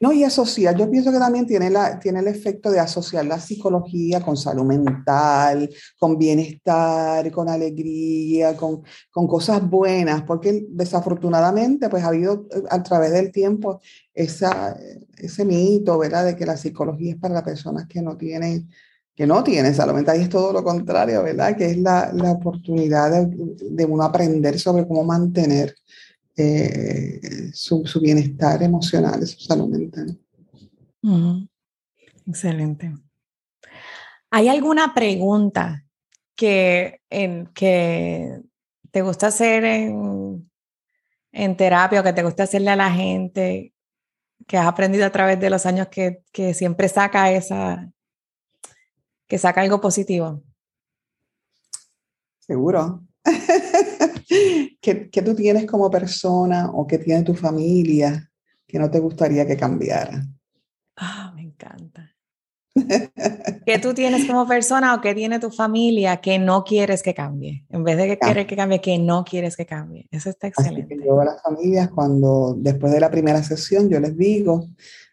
no, 0.01 0.13
y 0.15 0.25
asociar, 0.25 0.75
yo 0.77 0.91
pienso 0.91 1.13
que 1.13 1.19
también 1.19 1.47
tiene, 1.47 1.69
la, 1.69 1.99
tiene 1.99 2.21
el 2.21 2.29
efecto 2.29 2.71
de 2.71 2.81
asociar 2.81 3.27
la 3.27 3.39
psicología 3.39 4.23
con 4.23 4.35
salud 4.35 4.65
mental, 4.65 5.69
con 5.99 6.17
bienestar, 6.17 7.31
con 7.31 7.51
alegría, 7.51 8.57
con, 8.57 8.83
con 9.11 9.27
cosas 9.27 9.61
buenas, 9.69 10.23
porque 10.23 10.65
desafortunadamente 10.71 11.91
pues 11.91 12.03
ha 12.03 12.09
habido 12.09 12.47
eh, 12.51 12.63
a 12.71 12.83
través 12.83 13.13
del 13.13 13.31
tiempo 13.31 13.83
esa, 14.15 14.75
ese 15.19 15.45
mito, 15.45 15.99
¿verdad? 15.99 16.25
De 16.25 16.35
que 16.37 16.47
la 16.47 16.57
psicología 16.57 17.13
es 17.13 17.19
para 17.19 17.35
las 17.35 17.43
personas 17.43 17.87
que 17.87 18.01
no 18.01 18.17
tienen 18.17 18.71
que 19.15 19.27
no 19.27 19.45
tienen 19.45 19.75
salud 19.75 19.93
mental 19.93 20.19
y 20.19 20.23
es 20.23 20.31
todo 20.31 20.51
lo 20.51 20.65
contrario, 20.65 21.23
¿verdad? 21.23 21.55
Que 21.55 21.73
es 21.73 21.77
la, 21.77 22.11
la 22.15 22.33
oportunidad 22.33 23.11
de, 23.11 23.29
de, 23.71 23.85
uno 23.85 24.03
aprender 24.03 24.59
sobre 24.59 24.89
cómo 24.89 25.05
mantener 25.05 25.75
eh, 26.41 27.51
su, 27.53 27.83
bienestar 28.01 28.63
emocional, 28.63 29.27
su 29.27 29.41
salud 29.41 29.69
mental. 29.69 30.19
Excelente. 32.27 32.95
¿Hay 34.31 34.49
alguna 34.49 34.95
pregunta 34.95 35.85
que, 36.37 37.01
en, 37.11 37.47
que 37.49 38.41
te 38.91 39.03
gusta 39.03 39.29
hacer 39.29 39.65
en, 39.65 40.51
en 41.33 41.57
terapia 41.57 42.01
o 42.01 42.05
que 42.05 42.13
te 42.13 42.23
gusta 42.23 42.45
hacerle 42.45 42.71
a 42.71 42.77
la 42.77 42.91
gente 42.91 43.73
que 44.47 44.57
has 44.57 44.67
aprendido 44.67 45.07
a 45.07 45.13
través 45.13 45.39
de 45.39 45.51
los 45.51 45.67
años 45.67 45.89
que, 45.89 46.23
que 46.33 46.55
siempre 46.55 46.89
saca 46.89 47.31
esa, 47.33 47.93
que 49.29 49.39
saca 49.39 49.61
algo 49.61 49.81
positivo? 49.81 50.43
Seguro. 52.41 53.03
¿Qué, 54.81 55.23
tú 55.25 55.35
tienes 55.35 55.67
como 55.67 55.91
persona 55.91 56.71
o 56.73 56.87
qué 56.87 56.99
tiene 56.99 57.23
tu 57.23 57.35
familia 57.35 58.31
que 58.67 58.79
no 58.79 58.91
te 58.91 59.01
gustaría 59.01 59.47
que 59.47 59.57
cambiara? 59.57 60.25
Ah, 60.97 61.33
me 61.35 61.43
encanta. 61.43 62.15
¿Qué 63.67 63.79
tú 63.81 63.93
tienes 63.93 64.27
como 64.27 64.47
persona 64.47 64.95
o 64.95 65.01
qué 65.01 65.13
tiene 65.15 65.41
tu 65.41 65.51
familia 65.51 66.19
que 66.19 66.39
no 66.39 66.63
quieres 66.63 67.03
que 67.03 67.15
cambie? 67.15 67.65
En 67.69 67.83
vez 67.83 67.97
de 67.97 68.07
que 68.07 68.19
quieres 68.19 68.47
que 68.47 68.57
cambie, 68.57 68.81
que 68.81 68.99
no 68.99 69.25
quieres 69.25 69.57
que 69.57 69.67
cambie. 69.67 70.07
Eso 70.11 70.31
está 70.31 70.47
excelente. 70.47 70.97
yo 71.05 71.21
a 71.21 71.25
las 71.25 71.43
familias, 71.43 71.91
cuando 71.91 72.55
después 72.57 72.93
de 72.93 73.01
la 73.01 73.11
primera 73.11 73.43
sesión, 73.43 73.89
yo 73.89 73.99
les 73.99 74.17
digo, 74.17 74.69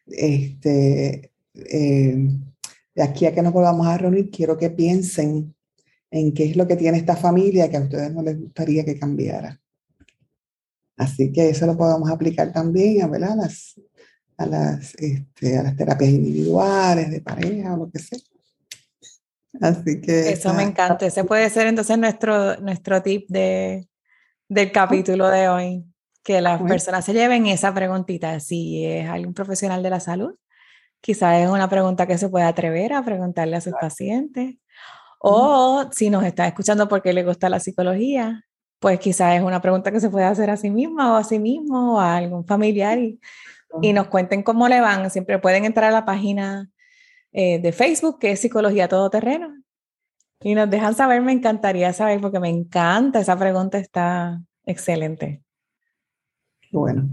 este, 0.06 1.32
eh, 1.56 2.30
de 2.94 3.04
aquí 3.04 3.26
a 3.26 3.34
que 3.34 3.42
nos 3.42 3.54
volvamos 3.54 3.88
a 3.88 3.98
reunir, 3.98 4.30
quiero 4.30 4.56
que 4.56 4.70
piensen 4.70 5.56
en 6.12 6.34
qué 6.34 6.46
es 6.46 6.56
lo 6.56 6.68
que 6.68 6.76
tiene 6.76 6.98
esta 6.98 7.16
familia 7.16 7.70
que 7.70 7.78
a 7.78 7.82
ustedes 7.82 8.14
no 8.14 8.22
les 8.22 8.40
gustaría 8.40 8.86
que 8.86 9.00
cambiara. 9.00 9.60
Así 10.98 11.32
que 11.32 11.50
eso 11.50 11.66
lo 11.68 11.78
podemos 11.78 12.10
aplicar 12.10 12.52
también 12.52 13.04
a, 13.04 13.36
las, 13.36 13.80
a, 14.38 14.46
las, 14.46 14.96
este, 14.96 15.58
a 15.58 15.64
las 15.64 15.76
terapias 15.76 16.10
individuales, 16.10 17.12
de 17.12 17.22
pareja 17.22 17.74
o 17.76 17.78
lo 17.78 17.92
que 17.92 18.00
sea. 18.00 18.20
Así 19.62 20.02
que... 20.02 20.32
Eso 20.32 20.54
me 20.54 20.64
encanta. 20.64 21.06
Ese 21.06 21.24
puede 21.24 21.50
ser 21.50 21.68
entonces 21.68 21.98
nuestro, 21.98 22.58
nuestro 22.58 23.02
tip 23.04 23.28
de, 23.30 23.88
del 24.50 24.72
capítulo 24.72 25.30
de 25.30 25.50
hoy. 25.50 25.86
Que 26.24 26.42
las 26.42 26.62
personas 26.62 27.06
se 27.06 27.14
lleven 27.14 27.46
esa 27.46 27.74
preguntita. 27.74 28.42
Si 28.42 28.84
es 28.86 29.08
algún 29.08 29.34
profesional 29.34 29.82
de 29.82 29.90
la 29.90 30.02
salud, 30.02 30.36
quizás 31.00 31.42
es 31.42 31.50
una 31.50 31.70
pregunta 31.70 32.06
que 32.06 32.18
se 32.18 32.28
puede 32.28 32.44
atrever 32.44 32.92
a 32.92 33.02
preguntarle 33.02 33.56
a 33.56 33.62
sus 33.62 33.74
pacientes 33.80 34.56
o 35.20 35.90
si 35.92 36.10
nos 36.10 36.24
está 36.24 36.48
escuchando 36.48 36.88
porque 36.88 37.14
le 37.14 37.24
gusta 37.24 37.50
la 37.50 37.60
psicología, 37.60 38.46
pues 38.80 39.00
quizás 39.00 39.36
es 39.36 39.44
una 39.44 39.62
pregunta 39.62 39.92
que 39.92 40.00
se 40.00 40.10
puede 40.10 40.26
hacer 40.26 40.50
a 40.50 40.58
sí 40.58 40.70
misma 40.70 41.14
o 41.14 41.16
a 41.16 41.24
sí 41.24 41.40
mismo 41.40 41.96
o 41.96 42.00
a 42.00 42.18
algún 42.18 42.46
familiar 42.46 43.00
y, 43.00 43.20
nos 43.94 44.08
cuenten 44.08 44.44
cómo 44.44 44.68
le 44.70 44.80
van. 44.80 45.10
Siempre 45.12 45.40
pueden 45.40 45.66
entrar 45.66 45.90
a 45.90 45.92
la 45.92 46.06
página 46.06 46.70
eh, 47.34 47.60
de 47.60 47.72
Facebook 47.72 48.18
que 48.20 48.32
es 48.32 48.40
Psicología 48.40 48.88
Todoterreno 48.88 49.54
y 50.40 50.56
nos 50.56 50.70
dejan 50.70 50.96
saber, 50.96 51.22
me 51.22 51.34
encantaría 51.34 51.92
saber 51.94 52.22
porque 52.22 52.40
me 52.40 52.50
encanta, 52.50 53.20
esa 53.20 53.38
pregunta 53.38 53.78
está 53.78 54.42
excelente. 54.66 55.44
Bueno, 56.72 57.10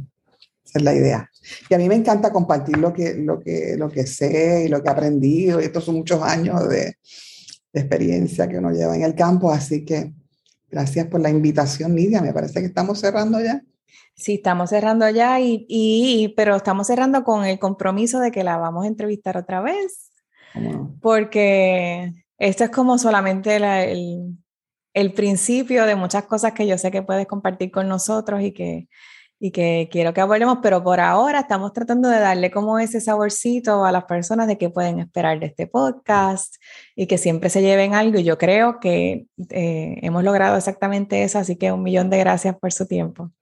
esa 0.65 0.79
es 0.79 0.85
la 0.85 0.95
idea. 0.95 1.31
Y 1.69 1.75
a 1.75 1.79
mí 1.79 1.89
me 1.89 1.95
encanta 1.97 2.33
compartir 2.33 2.77
lo 2.77 2.93
que, 2.93 3.15
lo 3.15 3.41
que, 3.41 3.77
lo 3.77 3.89
que 3.89 4.07
sé 4.07 4.65
y 4.67 4.69
lo 4.69 4.83
que 4.83 4.89
he 4.89 4.93
aprendido. 4.93 5.61
Y 5.61 5.65
estos 5.65 5.85
son 5.85 5.97
muchos 5.97 6.23
años 6.23 6.69
de, 6.69 6.97
de 7.75 7.81
experiencia 7.81 8.49
que 8.49 8.59
uno 8.59 8.71
lleva 8.71 8.97
en 8.97 9.03
el 9.03 9.15
campo. 9.15 9.51
Así 9.51 9.85
que 9.85 10.15
gracias 10.71 11.09
por 11.09 11.21
la 11.21 11.29
invitación, 11.29 11.95
Lidia. 11.95 12.23
Me 12.23 12.33
parece 12.33 12.61
que 12.61 12.67
estamos 12.67 13.01
cerrando 13.01 13.41
ya. 13.41 13.63
Sí, 14.15 14.35
estamos 14.35 14.71
cerrando 14.71 15.11
ya, 15.11 15.41
y, 15.41 15.67
y, 15.69 16.29
pero 16.37 16.55
estamos 16.55 16.87
cerrando 16.87 17.25
con 17.25 17.45
el 17.45 17.59
compromiso 17.59 18.21
de 18.21 18.31
que 18.31 18.45
la 18.45 18.57
vamos 18.57 18.85
a 18.85 18.89
entrevistar 18.89 19.37
otra 19.37 19.61
vez. 19.61 20.13
Porque 21.01 22.13
esto 22.39 22.63
es 22.63 22.71
como 22.71 22.97
solamente 22.97 23.57
el, 23.57 24.39
el 24.95 25.13
principio 25.13 25.85
de 25.85 25.97
muchas 25.97 26.27
cosas 26.27 26.53
que 26.53 26.69
yo 26.69 26.79
sé 26.79 26.93
que 26.93 27.03
puedes 27.03 27.27
compartir 27.27 27.73
con 27.73 27.89
nosotros 27.89 28.41
y 28.41 28.53
que 28.53 28.89
y 29.45 29.51
que 29.51 29.91
quiero 29.93 30.15
que 30.15 30.23
abordemos, 30.23 30.61
pero 30.63 30.83
por 30.83 31.01
ahora 31.01 31.41
estamos 31.41 31.75
tratando 31.75 32.09
de 32.09 32.19
darle 32.19 32.51
como 32.51 32.79
ese 32.79 32.99
saborcito 32.99 33.85
a 33.85 33.93
las 33.93 34.05
personas 34.05 34.47
de 34.47 34.57
qué 34.57 34.71
pueden 34.71 35.01
esperar 35.01 35.39
de 35.39 35.45
este 35.45 35.67
podcast 35.67 36.55
y 36.97 37.07
que 37.07 37.19
siempre 37.19 37.51
se 37.51 37.61
lleven 37.61 37.95
algo. 37.95 38.19
Y 38.19 38.25
yo 38.25 38.39
creo 38.39 38.81
que 38.81 39.27
eh, 39.51 39.99
hemos 40.01 40.25
logrado 40.25 40.57
exactamente 40.57 41.25
eso, 41.25 41.39
así 41.39 41.57
que 41.57 41.73
un 41.73 41.83
millón 41.83 42.09
de 42.09 42.21
gracias 42.21 42.57
por 42.57 42.73
su 42.73 42.87
tiempo. 42.87 43.33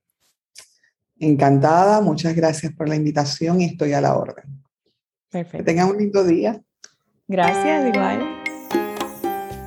Encantada, 1.20 2.00
muchas 2.00 2.34
gracias 2.34 2.72
por 2.72 2.88
la 2.88 2.96
invitación 2.96 3.60
y 3.60 3.66
estoy 3.66 3.92
a 3.92 4.00
la 4.00 4.16
orden. 4.16 4.60
Perfecto. 5.30 5.58
Que 5.58 5.62
tengan 5.62 5.90
un 5.90 5.98
lindo 5.98 6.24
día. 6.24 6.60
Gracias, 7.28 7.94
igual. 7.94 8.42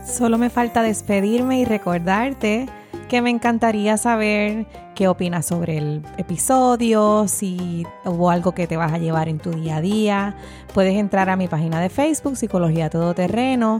Solo 0.06 0.38
me 0.38 0.50
falta 0.50 0.84
despedirme 0.84 1.62
y 1.62 1.64
recordarte 1.64 2.66
que 3.08 3.22
me 3.22 3.30
encantaría 3.30 3.96
saber 3.96 4.66
qué 4.96 5.08
opinas 5.08 5.46
sobre 5.46 5.78
el 5.78 6.02
episodio, 6.18 7.28
si 7.28 7.86
hubo 8.06 8.32
algo 8.32 8.54
que 8.54 8.66
te 8.66 8.78
vas 8.78 8.94
a 8.94 8.98
llevar 8.98 9.30
en 9.30 9.38
tu 9.38 9.52
día 9.52 9.78
a 9.78 9.82
día. 9.82 10.36
Puedes 10.74 10.96
entrar 10.96 11.30
a 11.30 11.36
mi 11.36 11.48
página 11.48 11.80
de 11.80 11.90
Facebook, 11.90 12.38
Psicología 12.38 12.90
Todoterreno, 12.90 13.78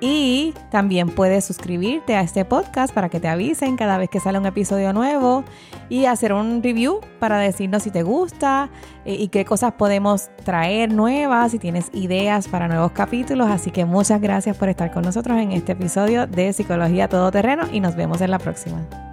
y 0.00 0.54
también 0.70 1.08
puedes 1.08 1.44
suscribirte 1.44 2.14
a 2.14 2.20
este 2.20 2.44
podcast 2.44 2.94
para 2.94 3.08
que 3.08 3.18
te 3.18 3.26
avisen 3.26 3.76
cada 3.76 3.98
vez 3.98 4.08
que 4.08 4.20
sale 4.20 4.38
un 4.38 4.46
episodio 4.46 4.92
nuevo 4.92 5.42
y 5.88 6.04
hacer 6.04 6.32
un 6.32 6.62
review 6.62 7.00
para 7.18 7.38
decirnos 7.38 7.82
si 7.82 7.90
te 7.90 8.04
gusta 8.04 8.70
eh, 9.04 9.14
y 9.14 9.28
qué 9.28 9.44
cosas 9.44 9.72
podemos 9.72 10.30
traer 10.44 10.92
nuevas, 10.92 11.50
si 11.50 11.58
tienes 11.58 11.90
ideas 11.94 12.46
para 12.46 12.68
nuevos 12.68 12.92
capítulos. 12.92 13.48
Así 13.50 13.72
que 13.72 13.86
muchas 13.86 14.20
gracias 14.20 14.56
por 14.56 14.68
estar 14.68 14.92
con 14.92 15.02
nosotros 15.02 15.36
en 15.38 15.50
este 15.50 15.72
episodio 15.72 16.28
de 16.28 16.52
Psicología 16.52 17.08
Todoterreno 17.08 17.64
y 17.72 17.80
nos 17.80 17.96
vemos 17.96 18.20
en 18.20 18.30
la 18.30 18.38
próxima. 18.38 19.07